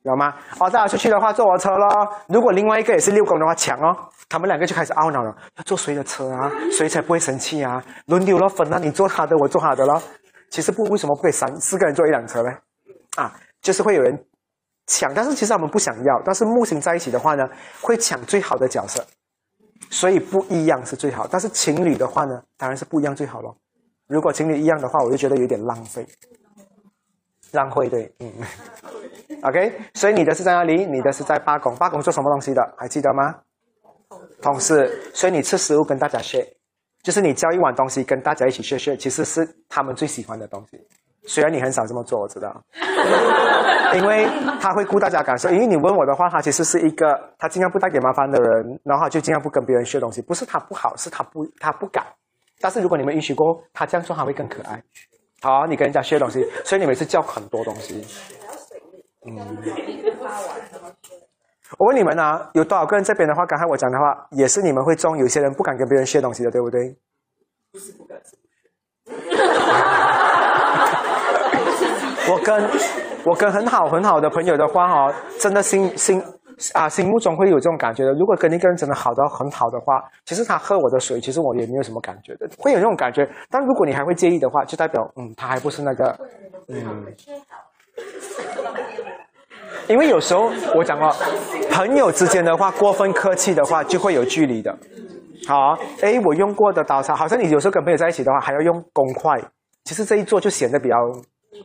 [0.03, 0.35] 有吗？
[0.59, 2.09] 哦，大家出去的话坐我车咯。
[2.29, 3.97] 如果另外一个也是六宫的话，抢哦，
[4.29, 6.51] 他们两个就开始懊恼了，要坐谁的车啊？
[6.71, 7.83] 谁才不会生气啊？
[8.07, 10.03] 轮流咯分啊，你坐他的，我坐他的咯。
[10.51, 12.51] 其实不，为什么不可以三四个人坐一辆车呢？
[13.17, 14.13] 啊，就是会有人
[14.87, 16.23] 抢，但是其实他们不想要。
[16.25, 17.45] 但是木星在一起的话呢，
[17.81, 19.05] 会抢最好的角色。
[19.91, 23.55] 所以不一样是最好，但是情侣的话呢，当然是不一样最好咯。
[24.09, 26.07] 如果情侣一样的话，我就觉得有点浪费，
[27.53, 28.33] 让会对，嗯
[29.43, 30.87] ，OK，所以你的是在哪里？
[30.87, 32.75] 你的是在八公，八公做什么东西的？
[32.79, 33.35] 还记得吗？
[34.41, 36.47] 同事，所以你吃食物跟大家 share，
[37.03, 40.81] 就是你交一碗东西跟大家一起 share share，其实是他们最喜欢的东西。
[41.25, 42.53] 虽然你很少这么做，我知道，
[43.95, 44.27] 因为
[44.61, 45.49] 他会顾大家感受。
[45.51, 47.07] 因为你问我的话，他其实是一个
[47.39, 50.21] 他尽量不带给麻烦的人，然后就尽量不跟别人学东西。
[50.21, 52.05] 不是他不好，是他不他不敢。
[52.61, 54.83] 但是如果你们允许过他这样做，他会更可爱。
[55.43, 58.07] 好，你跟人家学东西，所以你每次教很多东西。
[59.27, 59.59] 嗯。
[61.79, 66.97] 我问你们啊，有多少个人这边的话，刚才我讲的话，也是你们会中，有些人不敢跟别人学东西的，对不对？
[67.73, 68.37] 不是不敢，是
[72.31, 72.71] 我跟
[73.25, 76.23] 我跟很好很好的朋友的话哦，真的心心
[76.75, 78.13] 啊，心目中会有这种感觉的。
[78.13, 83.29] 如果跟一个人真的好到很好的话，其实他喝我的水，其实我也没有什么感觉的，会有那种感觉。
[83.51, 86.19] 但如果你还会介意的话，就代表嗯，他还不是那个
[86.69, 87.07] 嗯。
[89.89, 91.13] 因为有时候我讲了，
[91.71, 94.73] 朋友之间的话，过分客气的话，就会有距离的。
[95.47, 99.43] 好，哎，我用过的刀叉，好像你有时候跟朋友在一起的话，还要用公筷，
[99.85, 100.95] 其实这一做就显得比较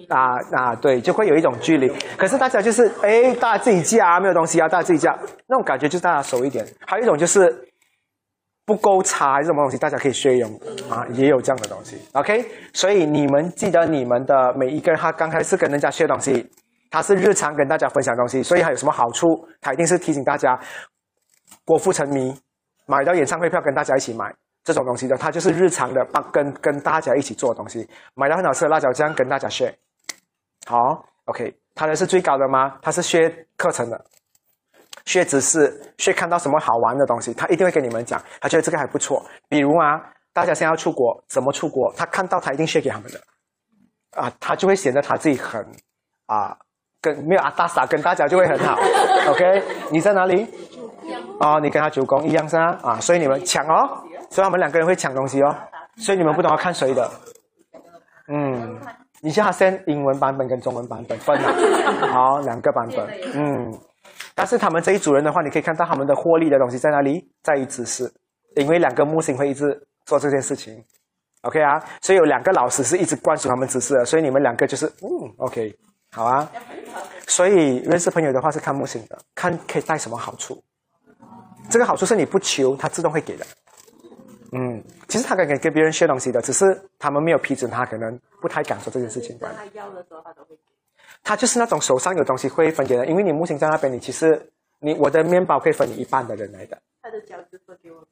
[0.09, 1.87] 啊啊，对，就会有一种距离。
[2.17, 5.17] 可是大家就是，哎，大家自己夹，没有东西啊，大家自己夹，
[5.47, 6.65] 那种感觉就是大家熟一点。
[6.85, 7.67] 还有一种就是
[8.65, 10.51] 不勾是什么东西，大家可以学用
[10.89, 11.97] 啊，也有这样的东西。
[12.13, 16.49] OK，所以你们记得你们的每一个人，他刚开始跟人家学东西。
[16.89, 19.27] 他是日常跟大家分享东西，所以他有什么好处？
[19.59, 20.57] 他一定是提醒大家，
[21.65, 22.33] 国富沉迷，
[22.85, 24.33] 买到演唱会票跟大家一起买
[24.67, 27.87] 这种东西的，他就是日常的，跟跟大家一起做的东西。
[28.15, 29.73] 买到很好吃的辣椒酱跟大家 share。
[30.65, 32.77] 好，OK，他的是最高的吗？
[32.81, 34.05] 他是学课程的，
[35.05, 38.21] 学知识，学看到什么好玩的东西，他一定会跟你们讲。
[38.41, 39.25] 他觉得这个还不错。
[39.47, 40.03] 比如啊，
[40.33, 41.93] 大家现在要出国，怎么出国？
[41.95, 43.21] 他看到他一定 share 给他们的，
[44.21, 45.65] 啊，他就会显得他自己很
[46.25, 46.57] 啊。
[46.99, 48.75] 跟没有啊大傻跟大家就会很好
[49.29, 49.63] ，OK？
[49.91, 50.45] 你在哪里？
[51.39, 55.55] 哦，你跟他九宫一样是啊，啊，所以你们抢哦，所以他们两个人会抢东西哦，
[55.97, 57.09] 所以你们不懂要看谁的，
[58.27, 58.79] 嗯，
[59.21, 61.39] 你叫他先英文版本跟中文版本分。
[61.41, 61.49] 了，
[62.11, 63.73] 好，两个版本，嗯，
[64.35, 68.11] 但是他们这一组人的话，你可以看到他们的获利的东西在哪里，在于知识，
[68.55, 69.65] 因为两个木星会一直
[70.05, 70.83] 做这件事情
[71.41, 75.73] ，OK 啊，所以有两个老师是一直灌输他们知识的，所以你们两个就是嗯，OK。
[76.11, 76.49] 好啊，
[77.27, 80.63] 所以认识朋友的话是看木星的，看可以带什么好处。
[81.69, 83.45] 这个好处是你不求，它自动会给的。
[84.51, 86.65] 嗯，其实他可以跟别人学东西的，只是
[86.97, 89.37] 他们没有批准他，可能不太敢说这件事情。
[89.39, 90.61] 他要的时候他都会给。
[91.23, 96.77] 他就是那种手上有东西会分给人，因为你木星在那边，你其实你我的面包可以分你一半的人来的。
[97.01, 98.07] 他的脚趾分给我吃。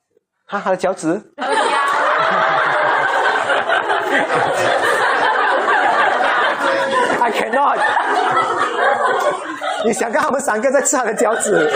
[0.45, 1.21] 哈，他的脚趾。
[7.17, 7.79] I cannot。
[9.85, 11.69] 你想看他们三个在吃他的脚趾？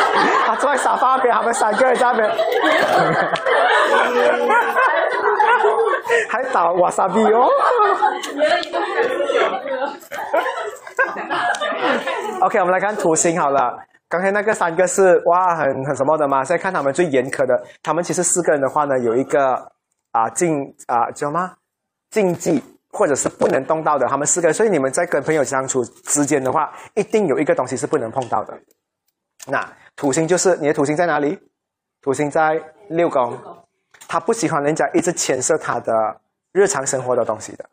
[0.46, 2.30] 他坐在沙发边，他们三个人在那边，
[6.28, 7.48] 还倒瓦萨比哦。
[12.42, 13.78] OK，我们来看图形好了。
[14.08, 16.44] 刚才那个三个是哇，很很什么的嘛？
[16.44, 19.54] 现在看他们最严苛的，他们其实四个人的话呢，有一个
[20.12, 20.52] 啊禁
[20.88, 21.52] 啊叫什么
[22.10, 22.64] 禁忌。
[22.92, 28.60] 或者是不能动到的，他们四个，所以你们在跟朋友相处之间的话，一定有一个东西是不能碰到的。
[29.48, 31.40] 那土星就是你的土星在哪里？
[32.02, 33.38] 土星在六宫，
[34.08, 36.22] 他不喜欢人家一直牵涉他的
[36.52, 37.66] 日常生活的东西的。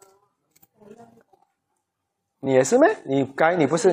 [2.41, 2.87] 你也是吗？
[3.05, 3.91] 你该你不是？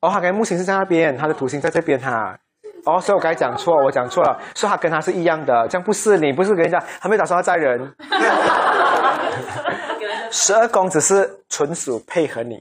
[0.00, 2.38] 哦，他跟木星是在那边，他的土星在这边哈。
[2.84, 7.94] 哦，所以我刚才讲错，我讲错了，说他跟他是一样的，这样不是你不是跟人家，他没打算要载人。
[10.30, 12.56] 十二宫只是纯属配合你。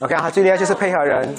[0.00, 1.34] OK，他最厉害就是配合人，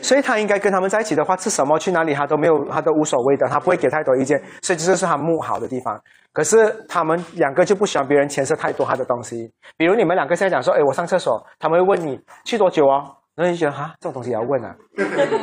[0.00, 6.00] 所以他应该跟他们在一起的话，吃什么去哪里他都没有，他都无所谓的，他不会给太多意见，所以这是他木好的地方。
[6.32, 13.16] 可是他们两个就不喜欢别人牵涉太多他的东西，比如你们两个现在讲说，哎，我上厕所，他们会问你去多久哦？
[13.34, 14.76] 然后就觉得哈，这种东西也要问啊，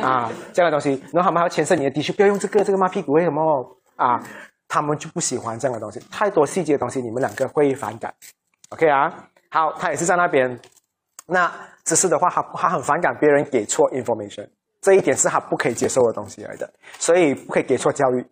[0.02, 4.18] 啊，这样的东西，然后他们还要牵涉你的的确不要用这个，这个抹屁股为什么啊？
[4.66, 8.10] 他们就不喜欢这样的东西，太多细节的东西，你们两个会反感。
[8.70, 9.12] OK 啊，
[9.50, 10.58] 好，他也是在那边。
[11.26, 11.52] 那
[11.84, 14.48] 只是的话，他他很反感别人给错 information，
[14.80, 18.26] 这一点是他不可以接受的东西来的，所以不可以给错教育，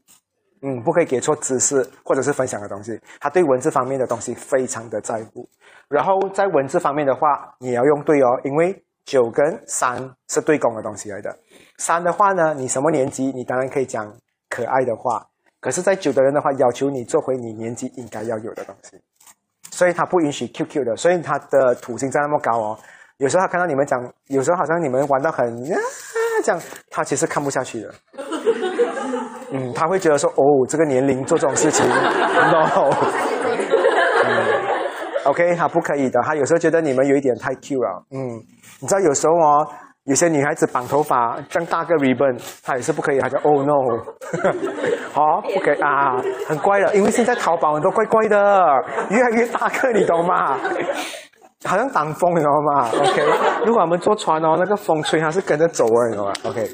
[0.63, 2.99] 嗯，不可以给错知识或者是分享的东西。
[3.21, 5.47] 他对文字方面的东西非常的在乎，
[5.89, 8.83] 然后在文字方面的话，也要用对哦，因为。
[9.11, 11.37] 九跟三是对宫的东西来的。
[11.79, 14.07] 三的话呢，你什么年纪，你当然可以讲
[14.49, 15.27] 可爱的话。
[15.61, 18.97] 可是，在九的人的话，要求你做回你年纪应该要有的东西，
[19.73, 22.79] 所以他不允许 QQ 的，所以他的土星在那么高哦。
[23.17, 25.77] 有时候他看到你们讲，有时候好像你们玩到很啊
[26.45, 27.93] 这样，他其实看不下去的。
[29.51, 33.40] 嗯，他会觉得说，哦，这个年龄做这种事情， no。
[35.25, 36.21] ，OK，他不可以的。
[36.23, 38.05] 他有时候觉得你们有一点太 Q 了。
[38.11, 38.19] 嗯，
[38.81, 39.67] 你知道有时候哦，
[40.05, 43.75] 有些女孩子绑头发这样大个 ribbon，她也是不可以，她就 Oh no，
[45.13, 46.17] 好、 不可以啊，
[46.49, 48.67] 很乖的，因为现在淘宝很多怪怪的，
[49.11, 50.59] 越来越大个，你懂吗？
[51.65, 53.23] 好像挡风，你知道吗？OK，
[53.67, 56.67] 如果我们坐船哦，那个风吹它是跟着走的，你知道吗？OK，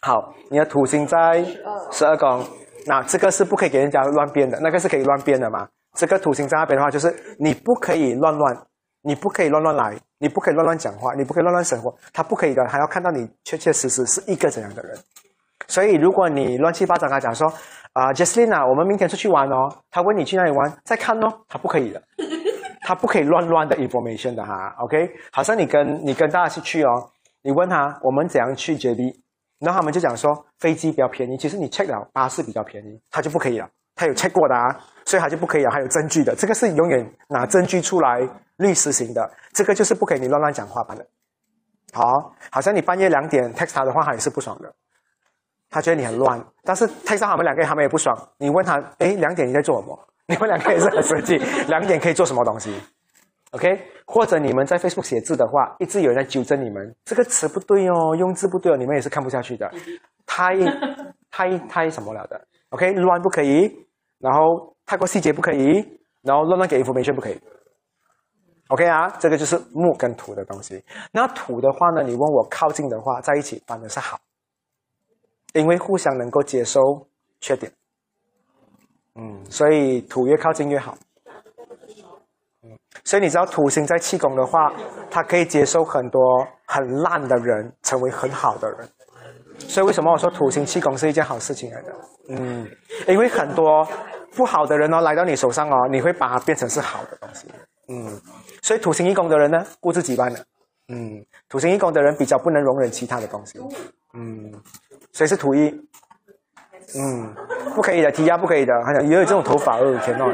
[0.00, 1.44] 好，你的土星在
[1.92, 2.42] 十二宫，
[2.86, 5.68] 那这个是不可以给人家乱编的，那个是可以乱编的嘛？
[5.96, 8.56] 这个图形在那边的话，就是你不可以乱乱，
[9.02, 14.96] 你不可以乱乱来，你不可以乱乱讲话，你不可以乱乱生活，他不可以的，还要看到你确确实实是一个怎样的人。
[15.66, 17.52] 所以，如果你乱七八糟跟他讲说
[17.92, 22.02] 啊、j e s s l y n 啊，我们明天出去玩哦，他问你去哪里玩，再看哦，他不可以的。
[22.82, 25.10] 他不可以乱乱的 information 的哈，OK？
[25.32, 27.10] 好像你跟你跟大家去去哦，
[27.42, 29.12] 你问他我们怎样去 JB，
[29.58, 38.20] 然后他们就讲说飞机比较便宜，其实你 check 了巴士比较便宜，他就不可以了，他有 check 过的啊，所以他就不可以了，还有证据的，这个是永远拿证据出来
[38.58, 41.06] 律师型的，这个就是不可以你乱乱讲话版的。
[41.94, 42.04] 好，
[42.50, 44.70] 好像你半夜两点 text 他的话，他也是不爽的，
[45.70, 48.14] 他觉得你很乱，但是 text 到他们两个，他们也不爽。
[48.36, 49.98] 你问他，哎，两点你在做什么？
[50.28, 51.38] 你们两个也是很生气，
[51.68, 52.74] 两点可以做什么东西
[53.52, 59.70] ？OK，或者你们在 Facebook 写字的话，一直有人在纠正你们，这个词不对哦，用字不对哦，你们也是看不下去的，
[60.26, 60.56] 太
[61.30, 63.70] 太太什么了的？OK，乱不可以，
[64.18, 65.84] 然后太过细节不可以，
[66.22, 67.40] 然后乱乱给一幅没缺不可以。
[68.68, 70.82] OK 啊，这个就是木跟土的东西。
[71.12, 74.18] 那土的话呢，你问我靠近的话，在一起反而是好，
[75.52, 76.80] 因为互相能够接受
[77.40, 77.70] 缺点。
[79.14, 80.96] 嗯，所以土越靠近越好。
[82.64, 84.72] 嗯，所以你知道土星在气功的话，
[85.10, 86.20] 它可以接受很多
[86.66, 88.88] 很烂的人成为很好的人。
[89.60, 91.94] 所以为什么我说土星气功是一件好事情来的？
[92.30, 92.68] 嗯，
[93.06, 93.86] 因为很多
[94.36, 97.48] 不好的人哦来到你手上哦，你会把它变成是好的东西。
[97.88, 98.20] 嗯，
[98.62, 100.44] 所以土星一宫的人呢，固执己般的。
[100.88, 103.58] 嗯，土星一宫的人比较不能容忍其他的东西。
[104.14, 104.52] 嗯，
[105.12, 105.68] 所以是土一。
[106.96, 107.34] 嗯，
[107.74, 108.72] 不可以的，提压不可以的。
[108.84, 110.24] 好像也有这种头发，哦天呐。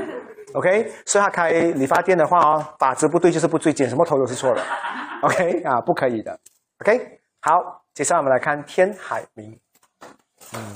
[0.55, 4.62] OK，所以他开理发店的话哦，发质不对就是不对，剪什么头都是错的。
[5.22, 6.38] OK 啊，不可以的。
[6.80, 9.59] OK，好，接下来我们来看天海明。
[10.55, 10.74] 嗯，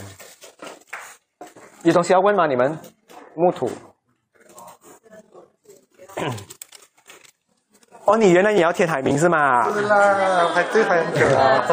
[1.83, 2.47] 有东西要问吗？
[2.47, 2.79] 你们
[3.37, 3.71] 木土。
[8.07, 9.71] 哦，你原来也要天海名是吗？
[9.73, 11.65] 是啦，排队排很久啊。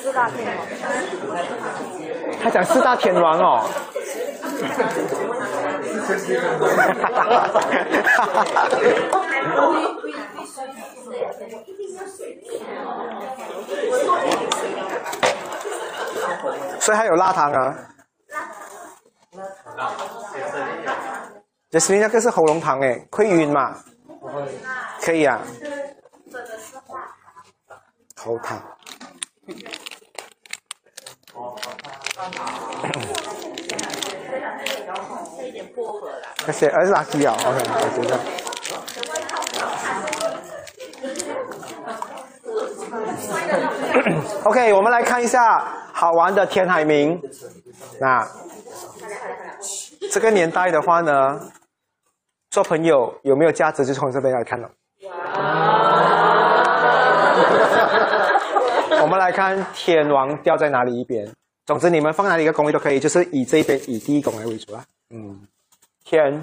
[0.00, 0.66] 四大天王，
[2.42, 3.68] 他讲四大天王哦。
[16.80, 17.74] 所以还有辣汤啊。
[21.70, 23.76] 杰斯林那个是喉咙糖哎，会晕吗？
[25.00, 25.40] 可以啊。
[28.16, 28.62] 喉糖。
[35.76, 36.16] 薄荷啦。
[36.46, 38.18] 那些儿子垃圾啊，OK，我觉得。
[44.44, 45.62] OK，我们来看一下
[45.92, 47.20] 好玩的天海明。
[48.00, 48.26] 那
[50.10, 51.38] 这个年代的话呢，
[52.50, 54.70] 做朋友有没有价值，就从这边来看了。
[59.02, 61.30] 我们来看天王掉在哪里一边。
[61.66, 64.84] 总之，你们放哪里一个公位都可以，就是以这一边以第一宫来为主啦。
[65.10, 65.40] 嗯，
[66.06, 66.40] 天，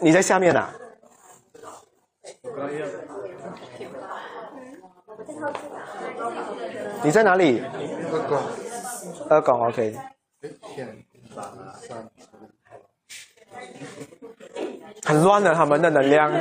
[0.00, 0.74] 你在下面啊？
[7.04, 7.62] 你在哪里？
[8.10, 8.38] 二宫，
[9.28, 9.94] 二宫，OK。
[15.04, 16.32] 很乱的，他们的能量。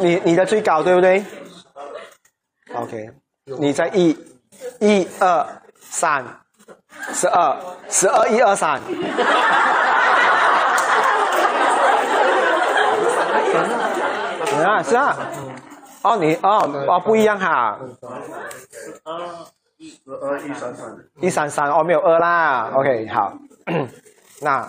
[0.00, 1.22] 你你的最高对不对
[2.74, 3.10] ？OK，
[3.44, 4.16] 你在一、
[4.80, 6.24] 一二三，
[7.12, 7.56] 十二，
[7.88, 8.80] 十二一二三。
[14.64, 15.16] 啊，是啊。
[16.02, 17.78] 哦，你哦哦不一样哈。
[19.78, 22.70] 十二一三三，一三三哦，没有二啦。
[22.74, 23.34] OK，好。
[24.42, 24.66] 那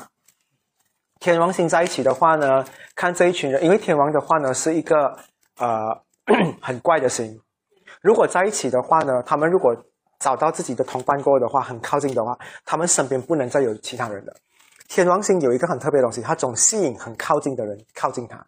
[1.20, 2.64] 天王星在一起的话呢，
[2.96, 5.18] 看这一群人，因为天王的话呢是一个
[5.58, 5.98] 呃
[6.62, 7.40] 很怪的星，
[8.02, 9.76] 如果在一起的话呢，他们如果
[10.26, 14.36] 找到自己的同伴过的话，很靠近的话，他们身边不能再有其他人的。
[14.88, 18.44] 天王星有一个很特别的东西，它总吸引很靠近的人靠近他。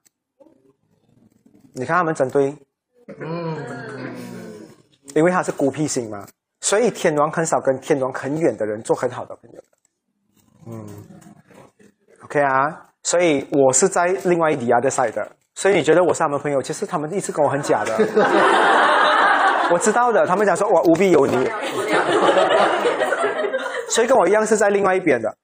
[1.73, 2.51] 你看他们整堆，
[3.21, 3.55] 嗯，
[5.13, 6.25] 因为他是孤僻星嘛，
[6.61, 9.61] 所以天王很少跟天王很远的人做很好的朋友。
[10.65, 10.83] 嗯
[12.23, 18.86] ，OK 啊，所以我是在另外一底下的 side 的，所以你觉得我是他们朋友，其实他们一直跟我很假的。
[19.73, 21.33] 我知道的，他们讲说我无必有你，
[23.89, 25.35] 所以跟我一样是在另外一边的。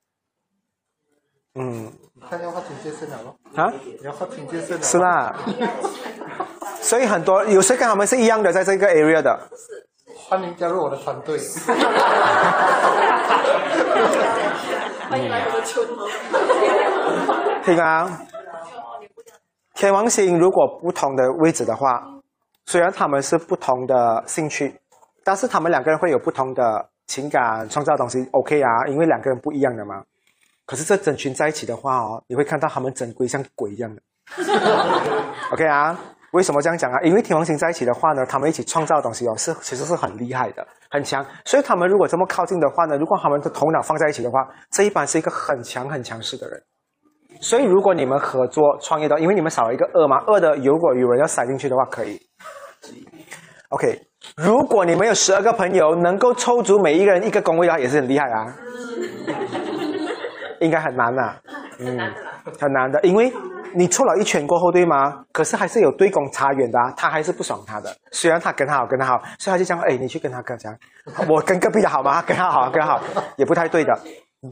[1.55, 4.97] 嗯，你看要画警戒线了咯，啊，你要画警戒线了，是？
[4.97, 5.36] 啦。
[6.82, 9.39] 所以很多有些跟他们是一样的，在这个 area 的。
[10.30, 11.38] 欢迎加入我的团队。
[15.09, 16.09] 欢迎来我的村哦。
[17.63, 18.09] 听啊，
[19.76, 22.01] 天王星如果不同的位置的话，
[22.66, 24.80] 虽然他们是不同的兴趣，
[25.24, 30.03] 但是他们两个人会有不同的情感创造东西，OK 啊，因为两个人不一样的嘛。
[30.66, 34.01] 可是这整群在一起的话哦，你会看到他们整归像鬼一样的，
[35.51, 35.99] OK 啊？
[36.32, 36.99] 为什么这样讲啊？
[37.03, 41.24] 因为天王星在一起的话呢，他们一起创造的东西哦，是其实是很厉害的，很强。
[41.45, 44.39] 所以他们如果这么靠近的话呢，如果他们的头脑放在一起的话，
[44.72, 46.64] 这一般是一个很强很强势的人。
[47.41, 52.20] 所以如果你们合作创业的，因为你们少了一个二嘛，二的如果有人要塞进去的话，可以。
[53.74, 53.99] OK，
[54.38, 58.55] 如果你们有十二个朋友，能够抽足每一个人一个工位的话，也是很厉害啊。
[60.61, 61.34] 应该很难呐、
[61.80, 61.97] 嗯，
[62.59, 63.34] 很难的，因为
[63.74, 65.26] 你抽了一圈过后，对吗？
[65.32, 67.89] 可是还是有对公差远的、啊，他还是不爽他的。
[68.11, 70.71] 虽然他跟他好，跟他好，所以他就这样，哎，你去跟他跟讲，
[71.28, 72.21] 我跟隔壁的好吗？
[72.21, 73.01] 跟他好，跟他好，
[73.38, 73.91] 也不太对的。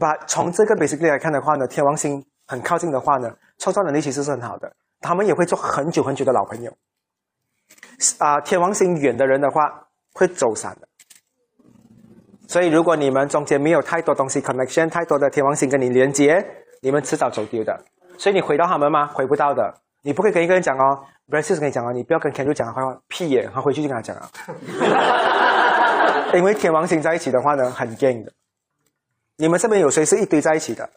[0.00, 4.68] 把从这个 basically 来看的话呢，天王星很靠近的话呢，创造能力其实是很好的，
[5.00, 6.72] 他们也会做很久很久的老朋友。
[8.18, 10.88] 啊、天王星远的人的话会走散的。
[12.48, 16.44] 所以，如果你们中间没有太多东西 connection，太多的天王星跟你连接，
[16.80, 17.84] 你们迟早走丢的。
[18.18, 19.06] 所以你回到他们吗？
[19.06, 19.74] 回不到的。
[20.02, 20.98] 你不可以跟一个人讲哦
[21.30, 24.28] b r a c e 跟你讲哦，你不要跟 Kendra 讲坏话，屁耶，他回去就跟他讲啊。
[26.34, 28.32] 因为天王星在一起的话呢，很 gang 的。
[29.36, 30.88] 你们这边有谁是一堆在一起的？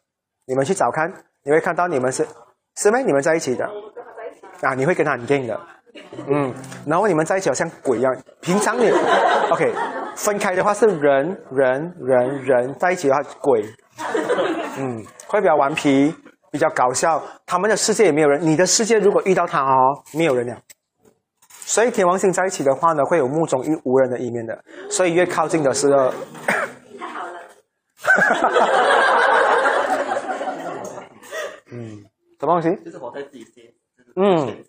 [0.45, 1.11] 你们去找看，
[1.43, 2.27] 你会看到你们是
[2.75, 2.99] 是吗？
[2.99, 3.65] 你们在一起的
[4.61, 5.57] 啊，你会跟他很 gang 的。
[6.27, 6.53] 嗯，
[6.85, 8.15] 然后你们在一起好像鬼一样。
[8.41, 8.89] 平常你
[9.51, 9.73] OK，
[10.15, 13.63] 分开的话是人人人人在一起的话鬼，
[14.77, 16.13] 嗯，会比较顽皮，
[16.51, 17.21] 比较搞笑。
[17.45, 20.57] 他们的世界也没有人，你的世界如果遇到他哦，没有人了。
[21.49, 24.57] 所以天王星在一起的话呢，会有目中无人的一面的。
[24.89, 26.11] 所以越靠近的时候，
[26.45, 27.39] 太好了，
[31.71, 32.03] 嗯，
[32.39, 32.75] 什么东西？
[32.83, 33.63] 就是活在自己先。
[34.17, 34.63] 嗯，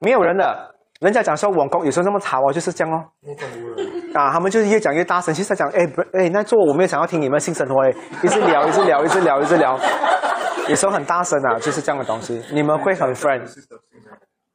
[0.00, 0.74] 没有人的。
[0.98, 3.04] 人家讲说网工有时候那么吵哦，就是这样哦。
[4.14, 9.78] 啊，他们就是越讲越大声，其实在讲，哎，不，哎，那做我没有想要听你们性生活，哎，一直聊，一直聊，一直聊，一直聊，
[10.68, 13.42] 有时候很大声啊，就是这样的东西，你们会很 friend，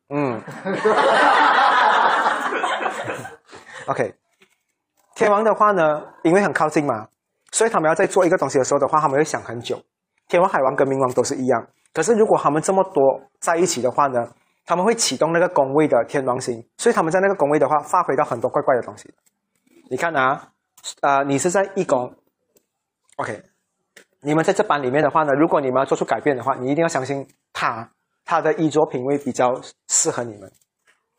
[0.09, 0.41] 嗯，
[3.85, 4.15] OK，
[5.13, 7.05] 天王的话呢，因为很靠近嘛，
[7.51, 9.79] 所以他们要在做一个东西的时候的话，他们会想很久。
[10.27, 14.19] 天王、海王跟冥王都是一样，可是如果他们这么多在一起的话呢，
[14.65, 19.13] 他们会启动那个宫位的天王星，所以他们在那个宫位的话，发挥到很多怪怪的东西。
[19.89, 20.51] 你看啊，
[21.01, 22.13] 啊、你是在一宫
[23.17, 23.43] ，OK，
[24.21, 27.91] 你们在这班里面的话呢，如果你们要做出改变的话，你一定要相信他，
[28.23, 29.59] 他的衣着品味比较
[29.89, 30.51] 适合你们，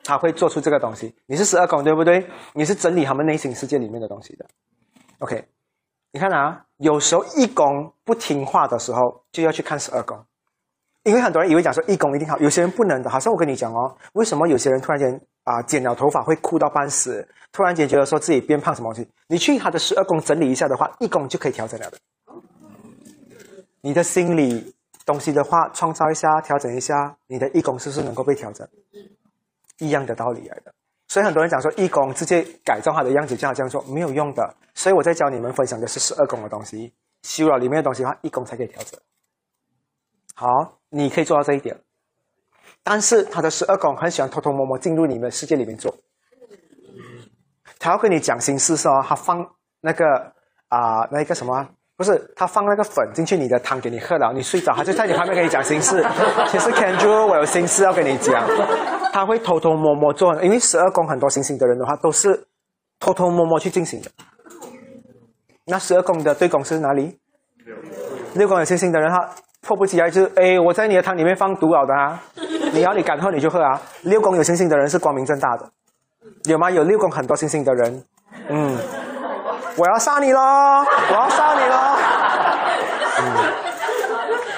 [0.04, 1.14] 他会做出这个东西。
[1.26, 2.26] 你是十二宫对不对？
[2.54, 4.46] 你是整理他们内心世界里面的东西的
[5.18, 5.48] ，OK。
[6.14, 10.22] 你看啊，有时候一宫不听话的时候，就要去看十二宫。
[11.04, 13.10] 因为很多人以为讲说义工一定好，有些人不能的。
[13.10, 19.10] 好像我跟你讲哦，为什么有些人突然间啊、剪了头发会哭到半死，突然间觉得说自己变胖什么东西？
[19.26, 21.98] 你去他的十二宫整理一下的话，义工就可以调整了的。
[23.80, 24.72] 你的心理
[25.04, 28.68] 东西的话，创造一下，调整一下，你的义工是不是能够被调整？
[29.78, 30.72] 一样的道理来的。
[31.08, 34.54] 所以很多人讲说义工直接改造他的样子，叫他这样做没有用的。
[34.74, 39.00] 所以我在教你们分享的是十二宫的东西，修了里面的东西的话，义工才可以调整。
[40.34, 40.46] 好，
[40.90, 41.76] 你可以做到这一点，
[42.82, 45.94] 但是他的十二宫很喜欢偷偷摸摸进入你们世界里面做。
[47.78, 49.44] 他要跟你讲心事是哦，他放
[49.80, 50.04] 那个
[50.68, 56.02] 啊、那个什么啊，不是他放那个粉进去你的汤给你喝了，你睡着，他就在你旁边跟你讲心事。
[56.48, 58.46] 其实 Kendra 我有心事要跟你讲，
[59.12, 62.46] 他会偷偷摸摸做，因为十二宫很多行星的人的话都是
[62.98, 64.10] 偷偷摸摸去进行的。
[65.66, 67.18] 那十二宫的对宫是哪里？
[68.34, 69.28] 六宫有星星的人，他
[69.62, 72.20] 迫不及待就哎，我在你的汤里面放毒了的啊！
[72.74, 73.80] 你要你敢喝你就喝啊！
[74.02, 75.64] 六宫有星星的人是光明正大的，
[76.44, 76.70] 有吗？
[76.70, 78.04] 有六宫很多星星的人，
[78.48, 78.76] 嗯，
[79.76, 80.40] 我要杀你喽！
[80.40, 81.76] 我要杀你喽！
[83.20, 83.60] 嗯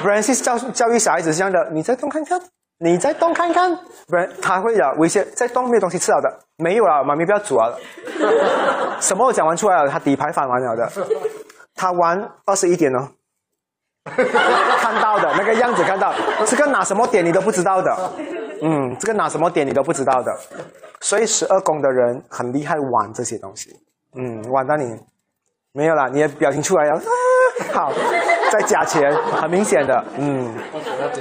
[0.05, 2.41] c i s 教教育小孩子是这样的，你再动看看，
[2.79, 3.75] 你再动看看，
[4.07, 7.79] 不然他会的威胁，再动没有东西吃了的，没有了，妈咪不要煮了。
[9.01, 10.91] 什么我讲完出来了，他底牌反完了的，
[11.75, 13.09] 他玩二十一点哦，
[14.15, 16.13] 看到的那个样子看到，
[16.47, 18.13] 这个拿什么点你都不知道的，
[18.63, 20.37] 嗯，这个拿什么点你都不知道的，
[21.01, 23.75] 所以十二宫的人很厉害玩这些东西，
[24.15, 24.95] 嗯，玩到你
[25.73, 27.03] 没有了，你的表情出来了，啊、
[27.73, 27.93] 好，
[28.53, 30.55] 再加钱，很明显的，嗯，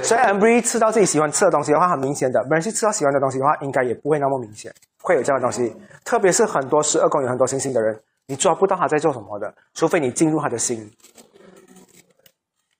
[0.02, 4.70] 所以 Ambry 吃到自己喜欢吃的东西的话，很明显的；不然去吃到喜欢的东西的话，应该也不会那么明显，
[5.02, 5.74] 会有这样的东西。
[6.04, 10.90] 特别是很多十二宫有很多星星的人，你抓不到他在做什么的，除非你进入他的心。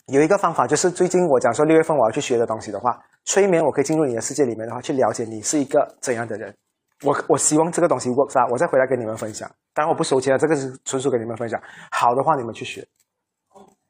[0.08, 6.54] 有一个方法就是最近我讲说六月份我要去学的东西的话，催眠我可以进入你的世界里面的话，去了解你是一个怎样的人。
[7.02, 9.50] 我我希望这个东西 works 啊，我再回来跟你们分享。
[9.72, 11.58] 当然我不收钱了，这个是纯属跟你们分享。
[11.90, 12.86] 好的话你们去学。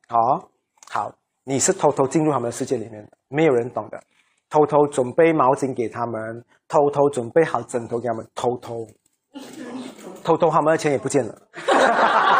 [0.06, 0.48] 好，
[0.88, 1.12] 好，
[1.42, 4.00] 你是偷偷进入他们的世界里面的，没有人懂的。
[4.48, 8.86] 偷偷准备毛巾给他们，偷偷准备好枕头给他们，偷偷，
[10.22, 11.36] 偷偷他们的钱也不见了。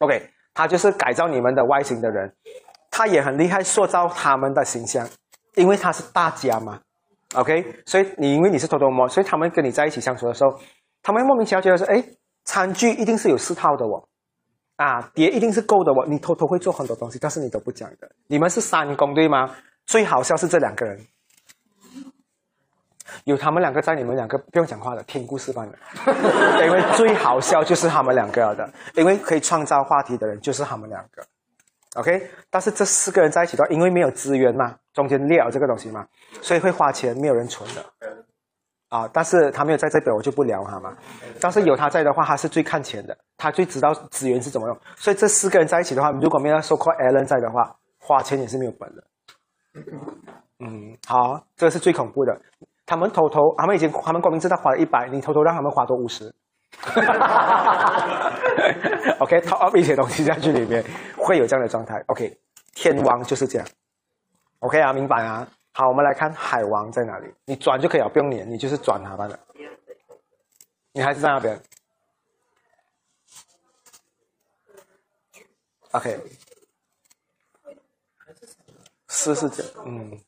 [0.00, 2.30] OK，他就是改造你们的外形的人，
[2.90, 5.08] 他也很厉害，塑造他们的形象，
[5.54, 6.80] 因为他是大家嘛。
[7.34, 10.58] OK，所以你因为你是偷偷摸，所以他们跟你在一起相处的时候，
[11.02, 12.04] 他们莫名其妙觉得说，哎，
[12.44, 14.02] 餐具一定是有四套的哦，
[14.76, 18.10] 啊，碟一定是够的哦，你偷偷会做很多东西，但是你都不讲的。
[18.26, 19.54] 你们是三公对吗？
[19.86, 20.98] 最好笑是这两个人，
[23.24, 25.78] 有他们两个在，你们两个不用讲话的，听故事般的。
[26.66, 31.22] 因为最好笑就是他们两个的，因为可以创造话题的人就是他们两个。
[31.96, 36.06] OK，但是这四个人在一起的话，因为没有资源嘛，中间裂了这个东西嘛，
[36.40, 37.84] 所以会花钱，没有人存的。
[38.90, 40.96] 啊，但是他没有在这边，我就不聊他嘛。
[41.40, 44.76] 但是有他在的话，他是最看钱的，他最知道资源是怎么用。
[44.96, 49.04] 所以这四个人在一起的话，如果没有收括 Alan 在的话，花钱也是没有本的。
[50.58, 52.40] 嗯，好，这个是最恐怖的。
[52.90, 56.24] 他们偷偷，他们已经，他们光明正大花了一百，你偷偷让他们花多五十。
[59.20, 60.84] OK，套一些东西下去里面，
[61.16, 62.02] 会有这样的状态。
[62.08, 62.36] OK，
[62.74, 63.68] 天王就是这样。
[64.58, 65.46] OK 啊，明白啊。
[65.72, 67.32] 好，我们来看海王在哪里。
[67.44, 69.38] 你转就可以了，不用撵，你就是转它罢了。
[70.92, 71.62] 你还是在那边。
[75.92, 76.20] OK，
[79.06, 80.18] 四是这样，嗯。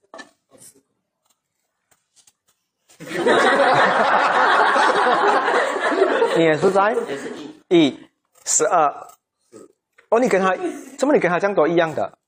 [6.36, 6.94] 你也是在
[7.68, 7.98] 一
[8.44, 8.86] 十二。
[10.11, 10.55] 哦，你跟他，
[10.98, 12.18] 怎么你跟他这样多一样的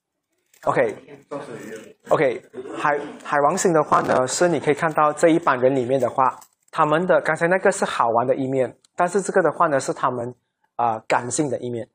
[0.62, 2.42] ？OK，OK，
[2.78, 10.34] 海海王星的话呢，是你可以看到这一班人里面的话，他们的刚才那个是好玩的一面，但是这个的话呢，是他们
[10.76, 11.86] 啊、感性的一面。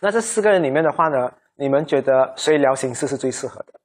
[0.00, 3.79] 那这四个人里面的话呢，你们觉得谁聊形式是最适合的？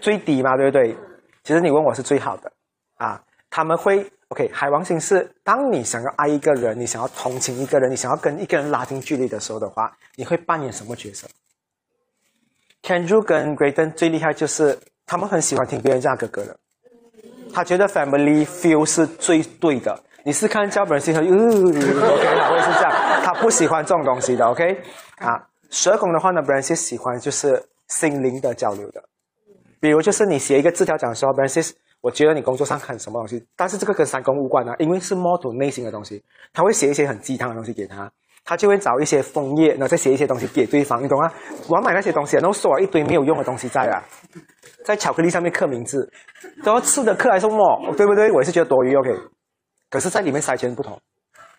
[0.00, 0.96] 最低嘛，对不对？
[1.42, 2.52] 其实你问我是最好的
[2.96, 3.22] 啊。
[3.52, 11.26] 他们会 OK，海王星是当你想要爱一个人，你想要同情一个人，你想要跟一个人拉近距离的时候的话，你会扮演什么角色
[12.82, 16.56] ？Kendra 跟 Graydon 最厉害就是他们很喜欢听别人这样哥哥的，
[17.52, 20.00] 他觉得 family feel 是最对的。
[20.22, 21.26] 你是看叫本人星和，呃，
[22.14, 22.92] OK，他会是这样，
[23.24, 24.80] 他不喜欢这种东西的，OK
[25.16, 25.44] 啊。
[25.70, 29.02] 蛇宫的话呢，本人是喜欢就是心灵的交流的。
[29.80, 36.22] 比如就是你写一个字条讲说 b r a n c i s 我觉得你工作上看什么东西，但是这个跟三公无关啊，因为是 model 内心的东西，
[36.52, 38.10] 他会写一些很鸡汤的东西给他，
[38.44, 41.30] 他就会找一些枫叶，然后再写一些东西给对方，你懂吗？
[41.68, 44.02] 我要买那些东西，然后收了一堆没有用的东西在啊，
[44.84, 46.10] 在巧克力上面刻名字，
[46.64, 48.30] 然后吃的刻来什么，对不对？
[48.32, 49.10] 我也是觉得多余，OK，
[49.90, 50.98] 可是在里面塞钱不同，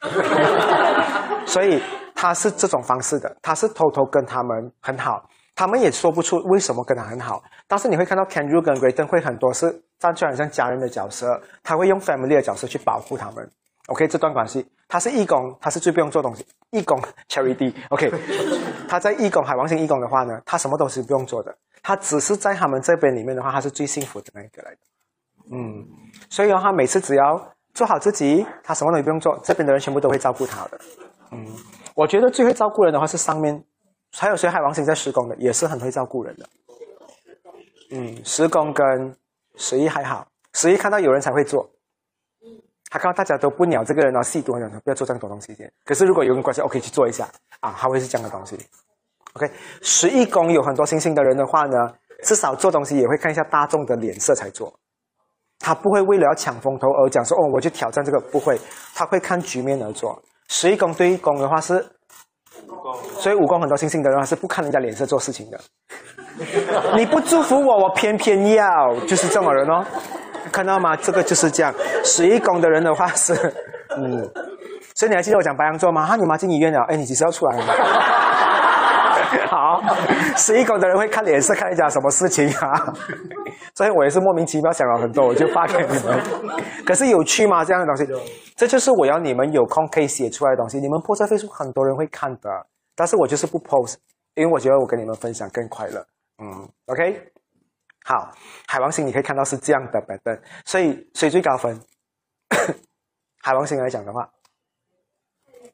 [1.46, 1.80] 所以
[2.16, 5.24] 他是这种方式的，他是偷偷跟他们很好。
[5.54, 13.48] 他们也说不出为什么跟他很好，但是你会看到 Kendra 跟 Graydon 会很多是站出来像家人的角色，他会用 family 的角色去保护他们。
[13.88, 17.74] OK，这段关系，他是义工，他是最不用做东西，义工 charity。
[17.90, 18.12] OK，
[18.88, 24.78] 他在义工海王星义工的话呢，他什么东西不用做的，他只是在他们这边里面的话，他是最幸福的那一个来的。
[25.52, 25.86] 嗯，
[26.30, 30.80] 所以的话，每次只要做好自己，他什么东西不用做，这边的人全部都会照顾他的。
[31.32, 31.46] 嗯，
[31.96, 33.64] 我觉得最会照顾人的话是上面。
[34.14, 36.50] 还有谁海王星在施工的，也是很会照顾人的。
[37.92, 39.16] 嗯，施工跟
[39.56, 41.70] 十一还好，十一看到有人才会做，
[42.90, 45.72] 他看到大家都不鸟这个人，然后细读讲不要做这样多东西先。
[45.86, 47.28] 可是如果有人关系，OK 去做一下
[47.60, 48.58] 啊，他会是这样的东西。
[49.34, 49.50] OK，
[49.82, 51.78] 十一宫有很多星星的人的话呢，
[52.24, 54.74] 至少做东西也会看一下大众的脸色才做。
[55.60, 58.60] 他不会为了要抢风头而讲说哦，我去挑战这个，不会，
[58.94, 60.22] 他会看局面而做。
[60.48, 61.86] 十一宫对一宫的话是，
[63.20, 65.60] 所以武功很多星星的人是不看人家脸色做事情的。
[66.98, 68.66] 你不祝福我，我偏偏要，
[69.08, 69.86] 就是这种人哦。
[70.52, 70.96] 看到吗？
[70.96, 71.74] 这个就是这样。
[72.04, 73.34] 十一宫的人的话是，
[73.98, 74.30] 嗯，
[74.96, 76.06] 所以你还记得我讲白羊座吗？
[76.06, 77.58] 哈，你妈进医院了，哎，你几时要出来？
[79.48, 79.82] 好，
[80.36, 82.94] 十一宫的人会看脸色，看你讲什么事情啊。
[83.74, 86.20] 所以我也是莫名其妙想了很多，我就发给你们。
[86.86, 87.64] 可是有趣吗？
[87.64, 88.06] 这样的东西，
[88.56, 90.80] 这就是我要你们有空可以写出来的东西。
[90.80, 92.50] 你们 post 在 Facebook 很多人会看的，
[92.96, 93.96] 但是我就是不 post，
[94.36, 96.06] 因为我觉得我跟你们分享更快乐。
[96.44, 97.32] 嗯，OK，
[98.04, 98.32] 好，
[98.68, 101.80] 海王星你可以看到是这样的 pattern，所以谁最高分？
[103.44, 104.28] 海王星来讲的话，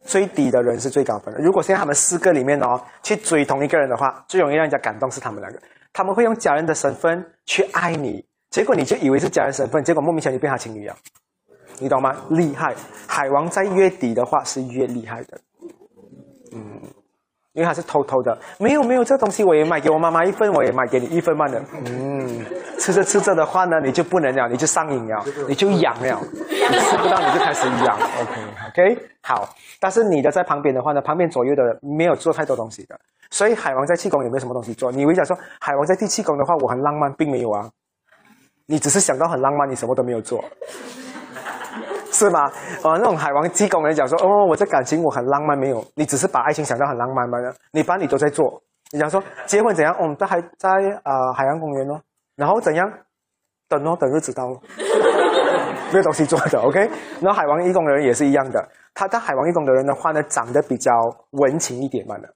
[0.03, 1.39] 最低的人是最高分的。
[1.41, 5.59] 如果现在他们四个里面哦，去追同一个人的话，最容易让人家感动是他们两个。
[5.93, 10.95] 他们会用家人的身份去爱你，结果你就以为是家人身份，结果莫名其妙就变成情侣了，
[11.79, 12.15] 你懂吗？
[12.29, 12.75] 厉害，
[13.07, 15.39] 海王在月底的话是越厉害的，
[16.53, 16.81] 嗯，
[17.57, 22.45] 因为他是偷偷的，没有没有，这东西我也买给我妈妈一份，我也买给你一份嘛的，嗯，
[22.77, 29.49] 吃着吃着的话呢，你就不能了，你就上瘾了，你就痒了，你吃不到你就开始痒， OK OK，好，
[29.79, 32.95] 但是你的在旁边的话呢，旁边左右的人没有做太多东西的。
[33.31, 34.91] 所以海王在气功有没有什么东西做？
[34.91, 37.67] 你以为讲说海王在第七宫的话，我很浪漫，并没有啊。
[38.67, 40.43] 你只是想到很浪漫，你什么都没有做，
[42.17, 42.45] 是吗？
[42.81, 45.85] 啊，那种海王气功人讲说，哦，我在感情我很浪漫，没有。
[45.93, 47.37] 你只是把爱情想到很浪漫吗？
[47.71, 48.59] 你班里都在做。
[48.91, 49.93] 你讲说结婚怎样？
[49.99, 50.69] 哦，都还在
[51.03, 52.01] 啊海洋公园哦。
[52.35, 52.91] 然后怎样？
[53.69, 54.59] 等哦，等就知道了。
[55.93, 56.79] 没有东西做的，OK。
[57.21, 58.67] 然后海王一宫的人也是一样的。
[58.95, 60.91] 他在海王一宫的人的话呢，长得比较
[61.31, 62.27] 文情一点嘛的。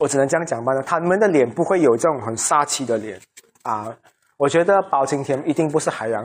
[0.00, 3.20] 我只能这样讲吧呢，他们的脸不会有这种很杀气的脸
[3.62, 3.94] 啊。
[4.40, 6.24] 我觉得包青天一定不是海洋，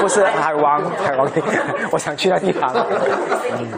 [0.00, 1.28] 不是海王，海王，
[1.90, 2.72] 我想去那地方。
[2.72, 3.68] 嗯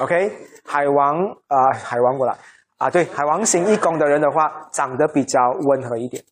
[0.00, 0.30] ，OK，
[0.66, 2.36] 海王啊，海王过来
[2.76, 6.22] 啊，对，海王星一宫的人的话，长得比较温和一点。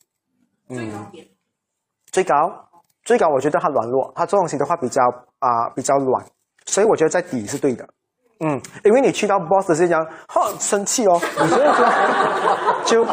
[0.68, 0.92] 嗯，
[2.12, 2.34] 最高，
[3.02, 5.02] 最高，我觉得他软弱，他做东西的话比较
[5.38, 6.22] 啊比较软，
[6.66, 7.88] 所以我觉得在底是对的。
[8.40, 11.82] 嗯，因为你去到 boss 是讲，哈，生气哦，你这样子
[12.84, 13.06] 就，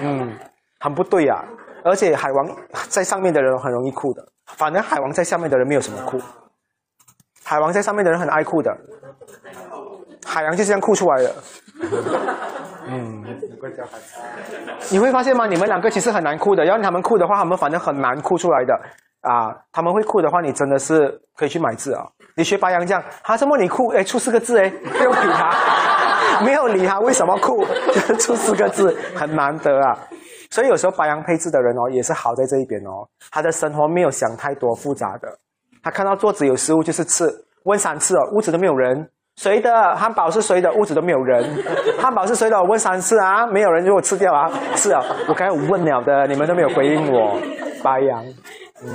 [0.00, 0.38] 嗯，
[0.78, 1.44] 很不对呀。
[1.84, 2.48] 而且海王
[2.88, 6.20] 在上面的人很容易哭的，反正海王在下面的人没有什么哭。
[7.44, 8.76] 海王在上面的人很爱哭的，
[10.24, 11.30] 海洋就这样哭出来了。
[12.86, 13.24] 嗯，
[14.90, 15.46] 你会发现吗？
[15.46, 18.80] 你们两个其实很难哭的，要让他们哭的话，他们反正很难哭出来的。
[19.22, 22.06] 啊，他们会哭的话，你真的是可以去买字啊。
[22.36, 23.88] 你学白羊这样，他什么你哭？
[23.88, 25.50] 哎，出四个字哎，不用理他，
[26.44, 27.64] 没有理他，为什么哭？
[27.92, 29.98] 就是出四个字，很难得啊。
[30.50, 33.06] 所以有时候白羊配置的人哦，也是好在这一边哦。
[33.30, 35.28] 他的生活没有想太多复杂的，
[35.82, 37.24] 他看到桌子有食物就是吃，
[37.64, 40.72] 问三次哦，屋子都没有人，谁的汉堡是谁的？
[40.72, 41.62] 屋子都没有人，
[42.00, 42.58] 汉堡是谁的？
[42.58, 47.38] 我问三次啊，没有人就我吃掉啊，是啊，我刚才问了的，你们都没有回应我，
[47.84, 48.24] 白羊。
[48.82, 48.90] 嗯，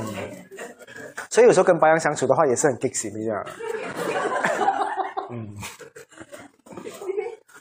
[1.30, 3.46] 所以有时候跟白羊相处的话也是很 g i x y 一样。
[5.32, 5.48] 嗯，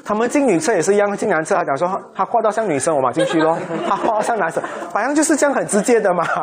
[0.05, 3.57] 他们进女厕也是一样，进男厕他讲说他画到像女生，我马进去咯；
[3.89, 4.63] 他画到像男生，
[4.93, 6.25] 白羊就是这样很直接的嘛。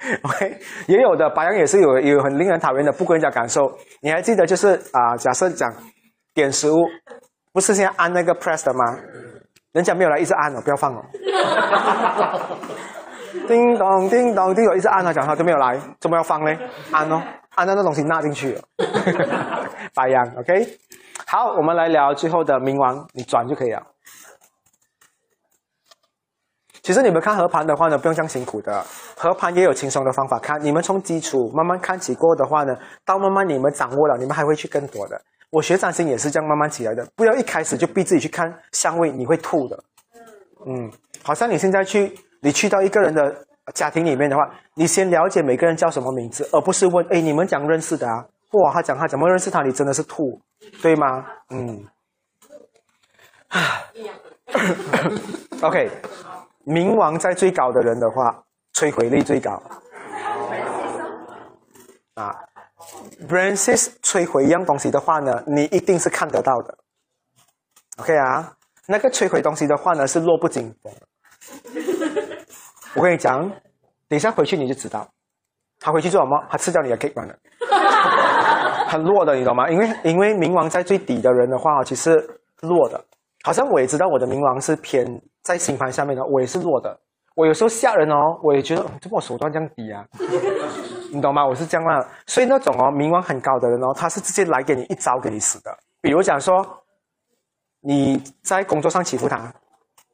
[0.22, 3.70] OK，也有的白羊也是有有很令人讨厌的，不跟人家感受。
[4.00, 5.72] 你还记得就是啊，假设讲
[6.34, 6.86] 点食物，
[7.52, 8.96] 不是现在按那个 press 的吗？
[9.72, 11.04] 人家没有来一直按哦，不要放哦。
[13.48, 16.56] 叮咚叮咚叮咚，一直按他讲他都没有来，怎么要放呢？
[16.92, 17.20] 按哦，
[17.56, 18.62] 按到那东西纳进去了。
[19.94, 20.78] 白羊，OK。
[21.30, 23.82] 好，我们来聊最后的冥王，你转就可以了。
[26.80, 28.82] 其实你们看合盘的话呢，不用这样辛苦的，
[29.14, 30.58] 合盘也有轻松的方法看。
[30.64, 32.74] 你们从基础慢慢看起过的话呢，
[33.04, 35.20] 到慢慢你们掌握了，你们还会去更多的。
[35.50, 39.84] 我学占星也是这样慢慢起来的，不要一开始就逼自己去看相位，你会吐的。
[40.64, 40.90] 嗯，
[41.22, 42.18] 好像你现在去。
[42.40, 43.34] 你去到一个人的
[43.74, 48.24] 家庭里面的话，你先了解每个人叫什么名字，而不是问：哎，你们讲认识的啊？
[48.52, 49.62] 哇，他讲他怎么认识他？
[49.62, 50.40] 你真的是吐，
[50.82, 51.26] 对吗？
[51.50, 51.86] 嗯。
[55.62, 55.90] OK，
[56.64, 58.42] 冥王在最高的人的话，
[58.74, 59.60] 摧毁力最高。
[62.14, 62.34] 啊
[63.28, 66.78] ，Brances 摧毁一样东西的话呢，你一定是看得到的。
[67.98, 68.52] OK 啊，
[68.86, 70.92] 那个摧毁东西的话呢，是弱不禁风。
[72.94, 73.48] 我跟你讲，
[74.08, 75.08] 等一下回去你就知道。
[75.80, 76.44] 他回去做什么？
[76.50, 77.38] 他吃掉你的 cake 完了，
[78.88, 79.68] 很弱的，你懂吗？
[79.68, 82.10] 因为因为冥王在最底的人的话，其实
[82.62, 82.98] 弱的。
[83.44, 85.06] 好像我也知道我的冥王是偏
[85.42, 86.98] 在星盘下面的，我也是弱的。
[87.36, 90.04] 我有时候吓人哦，我也觉得怎么我手段这样低啊？
[91.12, 91.46] 你懂吗？
[91.46, 92.04] 我是这样啊。
[92.26, 95.70] 所以那种哦，冥王很高的人哦，他是直接来给你一招给你死的。
[96.00, 96.66] 比如讲说，
[97.80, 99.52] 你在工作上欺负他，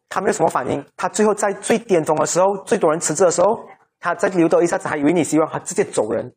[0.08, 3.58] 他没有什么反应，他最后在最巅峰的时候，最多人辞职的时候，
[3.98, 6.30] 他再留多一下子，还以为你希望他直接走人，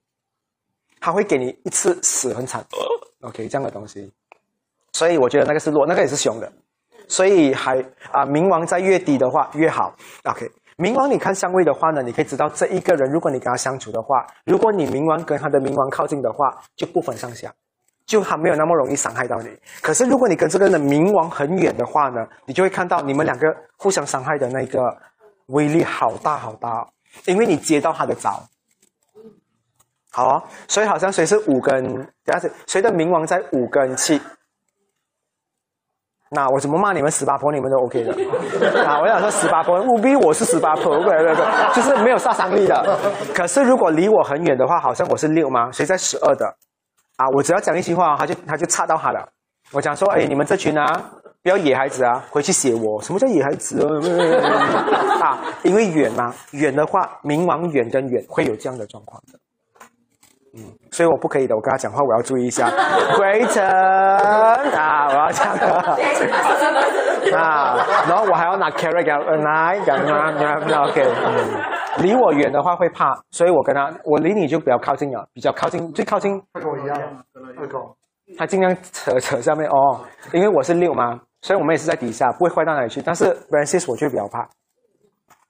[1.00, 2.66] 他会给你一次死很惨。
[3.22, 4.12] OK，这样的东西。
[4.94, 6.52] 所以我觉得那个是弱，那个也是凶的。
[7.08, 7.80] 所以还
[8.12, 9.96] 啊，冥王在越低的话越好。
[10.26, 17.54] OK，冥王你看相位的话呢，你可以知道这一个人，如果你跟他相处的话，如果你冥王跟他的冥王靠近的话，就不分上下，
[18.06, 19.50] 就他没有那么容易伤害到你。
[19.82, 23.48] 可是如果你跟这个人的冥王很远的话呢，你就会看到你们两个
[23.78, 24.80] 互相伤害的那个
[25.48, 26.86] 威力好大好大，
[27.26, 28.44] 因为你接到他的招。
[30.18, 31.84] 好、哦，所以好像谁是五跟，
[32.26, 34.20] 等下子谁的冥王在五跟七。
[36.32, 38.12] 那我怎么骂你们十八婆，你们都 OK 的
[38.84, 39.00] 啊？
[39.00, 43.00] 我想说十八婆，务必我是十八婆，对对对，就是没有杀伤力的。
[43.36, 45.72] 可是如果离我很远的话，好像我是六吗？
[45.72, 46.48] 谁在十二的？
[47.18, 49.24] 啊，我只要讲一句话，他就他就插到他了。
[49.72, 51.00] 我讲说，哎，你们这群啊，
[51.44, 53.00] 不要野孩子啊，回去写我。
[53.04, 53.80] 什么叫野孩子
[55.22, 55.38] 啊？
[55.62, 59.38] 因为远嘛，远的话，冥王远跟远会有这样的状况的。
[60.88, 62.68] 嗯，所以我不可以的，我跟他讲话我要注意一下。
[63.18, 65.68] 回程啊，我要讲的
[67.38, 67.76] 啊，
[68.08, 70.32] 然后我还要拿 carrot 给他来，讲啊
[70.68, 71.04] 那 OK。
[71.04, 76.42] 嗯，离我远的话会怕，所以我跟他，我离你就比较靠近了，比较靠近，最靠近。
[76.54, 76.98] 他跟我一样，
[77.60, 77.96] 会跟我。
[78.38, 80.02] 他尽量扯扯下面哦，
[80.34, 83.02] 因为我是六嘛，所以我们也是在底下，不会坏到哪里去。
[83.02, 84.48] 但是 Francis 我就比较怕。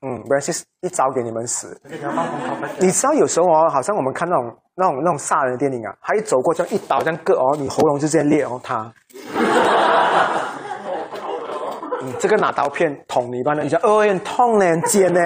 [0.05, 1.79] 嗯，Francis 一招给你们死。
[2.79, 8.93] 你知道有时候哦，好像我们看那种那种那种杀人的电影啊，他一走过这样一刀这样割哦，你喉咙就直接裂哦，他。
[11.99, 15.19] 嗯，这个拿刀片捅你一般的，你讲哦很痛呢，很尖呢，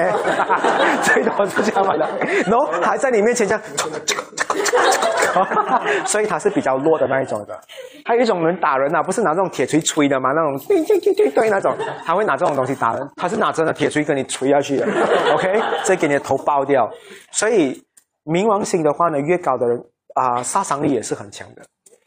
[1.04, 2.08] 最多是这样买的，
[2.50, 3.62] 然后还在你面前这样，
[6.06, 7.60] 所以他是比较弱的那一种的。
[8.06, 11.76] 还有一种人打人啊，不是拿这种铁锤锤的吗，那种对对对对对那种，
[12.06, 14.86] 他会拿这种东西打人，他是拿真的铁锤跟你锤下去的，
[15.34, 16.90] OK，这给你的头爆掉。
[17.32, 17.82] 所以
[18.26, 19.78] 冥王星的话呢，越高的人
[20.16, 21.62] 啊、杀伤力也是很强的。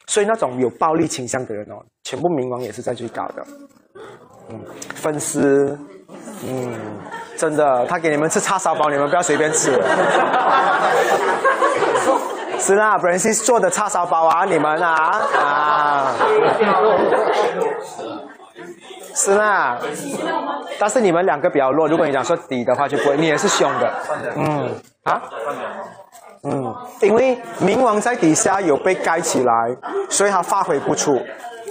[0.07, 3.43] 所以那种有暴力倾向的人哦，全部冥王也是在最高的。
[4.51, 4.61] 嗯，
[4.95, 5.79] 粉丝，
[6.47, 6.75] 嗯，
[7.37, 9.71] 真的，他给你们吃叉烧包，你们不要随便吃。
[12.65, 16.15] 是啦 b r a n c i s 做的叉烧包啊，你们啊啊，
[19.15, 19.79] 是啦。
[20.79, 23.93] 但是你们两个比较弱，如果你讲说底的话，就不会，你也是凶的。
[24.35, 25.21] 嗯，啊，
[26.45, 29.77] 嗯，因为冥王在底下有被盖起来，
[30.09, 31.21] 所以他发挥不出。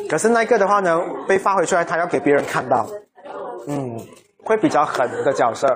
[0.07, 2.85] 可是那个的话呢，被发挥出来，他要给别人看到，
[3.67, 3.99] 嗯，
[4.45, 5.67] 会比较狠的角色。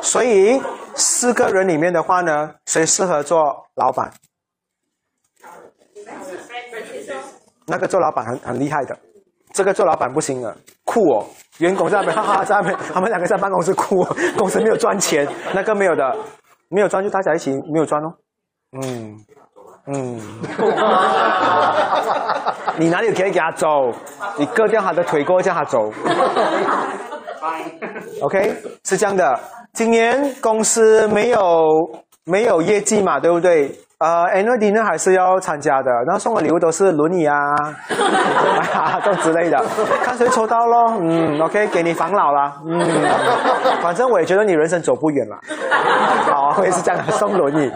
[0.00, 0.58] 所以
[0.94, 4.10] 四个人里面的话呢，谁适合做老板？
[7.66, 8.96] 那个做老板很很厉害的，
[9.52, 11.26] 这个做老板不行了，酷哦！
[11.58, 16.16] 员工在那边哈哈 在那边，他们两个在办公室哭、哦，公司没有赚钱，那个没有的，
[16.68, 18.12] 没有赚就大家一起没有赚哦，
[18.82, 19.16] 嗯
[19.86, 20.20] 嗯，
[22.76, 23.68] 你哪里可以给他走？
[24.36, 25.90] 你割掉他的腿过后叫他走。
[28.20, 29.38] OK，是这样的。
[29.72, 31.40] 今年公司没有
[32.24, 33.72] 没有业绩嘛，对不对？
[33.98, 35.90] 呃 a n n d 呢还是要参加的。
[36.04, 37.36] 然后送的礼物都是轮椅啊，
[38.74, 39.64] 啊，都之类的。
[40.02, 40.98] 看谁抽到咯。
[41.00, 42.52] 嗯，OK，给你防老啦。
[42.66, 42.80] 嗯，
[43.80, 45.38] 反正我也觉得你人生走不远了。
[46.30, 47.72] 好，我 也是这样送轮椅。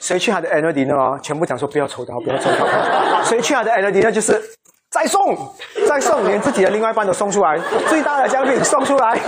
[0.00, 3.22] 谁去他的 annual dinner 哦，全部讲说不要抽到，不要抽到。
[3.24, 4.40] 谁去他的 annual dinner 就是
[4.90, 5.36] 再送，
[5.86, 7.58] 再送，连自己的另外一半都送出来，
[7.88, 9.18] 最大的奖品送出来，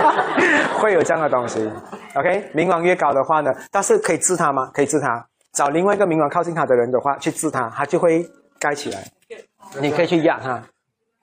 [0.80, 1.70] 会有这样的东西。
[2.14, 4.70] OK，冥王越高的话呢，但是可以治他吗？
[4.72, 5.22] 可以治他，
[5.52, 8.26] 找另外一个冥王靠近他的人的话去治他，他就会
[8.58, 9.04] 盖起来。
[9.78, 10.62] 你可以去压他，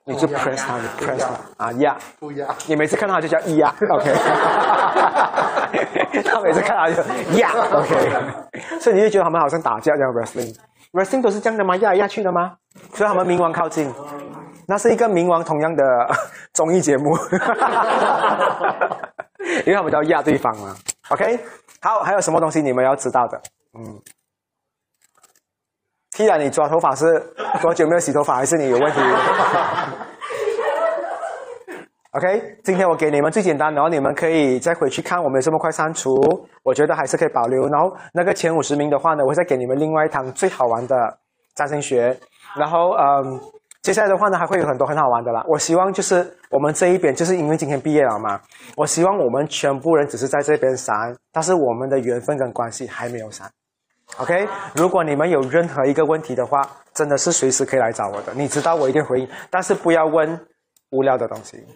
[0.04, 1.30] 你就 press 他你，press 他
[1.64, 1.96] 啊压。
[2.20, 2.46] 不压。
[2.66, 4.12] 你每次看到他就叫一压，OK。
[6.24, 7.02] 他每次看到就
[7.36, 7.96] 压，OK。
[8.80, 10.12] 所以你就觉得他们好像打架这样
[10.92, 11.76] ，wrestling 都是这样的吗？
[11.76, 12.56] 压来压去的吗？
[12.94, 13.92] 所以他们冥王靠近，
[14.66, 15.82] 那是一个冥王同样的
[16.54, 17.16] 综艺节目，
[19.66, 20.74] 因为他们都要压对方嘛。
[21.10, 21.38] OK，
[21.80, 23.40] 好，还有什么东西你们要知道的？
[23.78, 24.00] 嗯。
[26.10, 27.18] 既然你抓头发是
[27.62, 29.00] 多久没有洗头发，还是你有问题？
[32.12, 36.14] OK，今天我给你们最简单，然后你们可以再回去看我们有这么快删除，
[36.62, 37.66] 我觉得还是可以保留。
[37.68, 40.94] 然后那个前五十名的话呢，我会再给你们另外一堂最好玩的
[41.54, 42.14] 占星学。
[42.54, 43.40] 然后嗯，
[43.80, 45.42] 接下来的话呢，还会有很多很好玩的啦。
[45.48, 48.38] 我希望就是我们这一边，就是因为今天毕业了嘛，
[48.76, 53.50] 我希望我们全部人只是在这边删，但是我们的缘分跟关系还没有删。
[54.18, 56.60] OK，如果你们有任何一个问题的话，
[56.92, 60.38] 真的是随时可以来找我的，你知道我一定回应，但是不要问
[60.92, 61.66] 无聊的东西。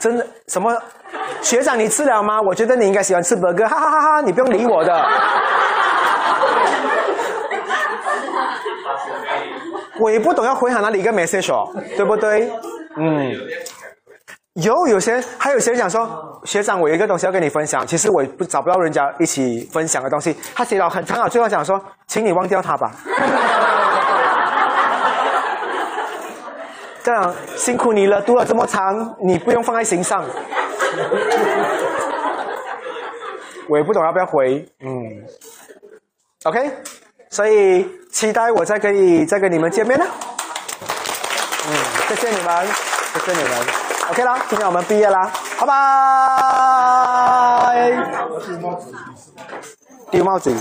[0.00, 0.76] 真的什么？
[1.40, 2.40] 学长你吃了吗？
[2.40, 4.20] 我觉得你应该喜欢吃博哥哈哈哈哈！
[4.20, 5.06] 你不用理我的。
[10.00, 12.50] 我也不懂要回函哪里一个 message，哦对不对？
[12.96, 13.32] 嗯。
[14.54, 22.92] 有有些还有些人讲说，学长，我有一个东西要跟你分享，其实我不找不到人家一起分享的东西，他写了很长啊，最后讲说，请你忘掉他吧。
[27.04, 30.24] 这样辛苦你了，读了这么长，你不用放在心上。
[33.68, 34.88] 我也不懂要不要回，嗯
[36.44, 36.70] ，OK，
[37.28, 40.06] 所以期待我再可以再跟你们见面了。
[41.66, 41.72] 嗯，
[42.08, 42.66] 谢谢你们，
[43.12, 43.52] 谢谢你们。
[44.10, 45.74] OK 啦，今天我们毕业啦，拜拜。
[50.10, 50.54] 丢帽子，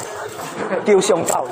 [0.83, 1.45] 丢 胸罩。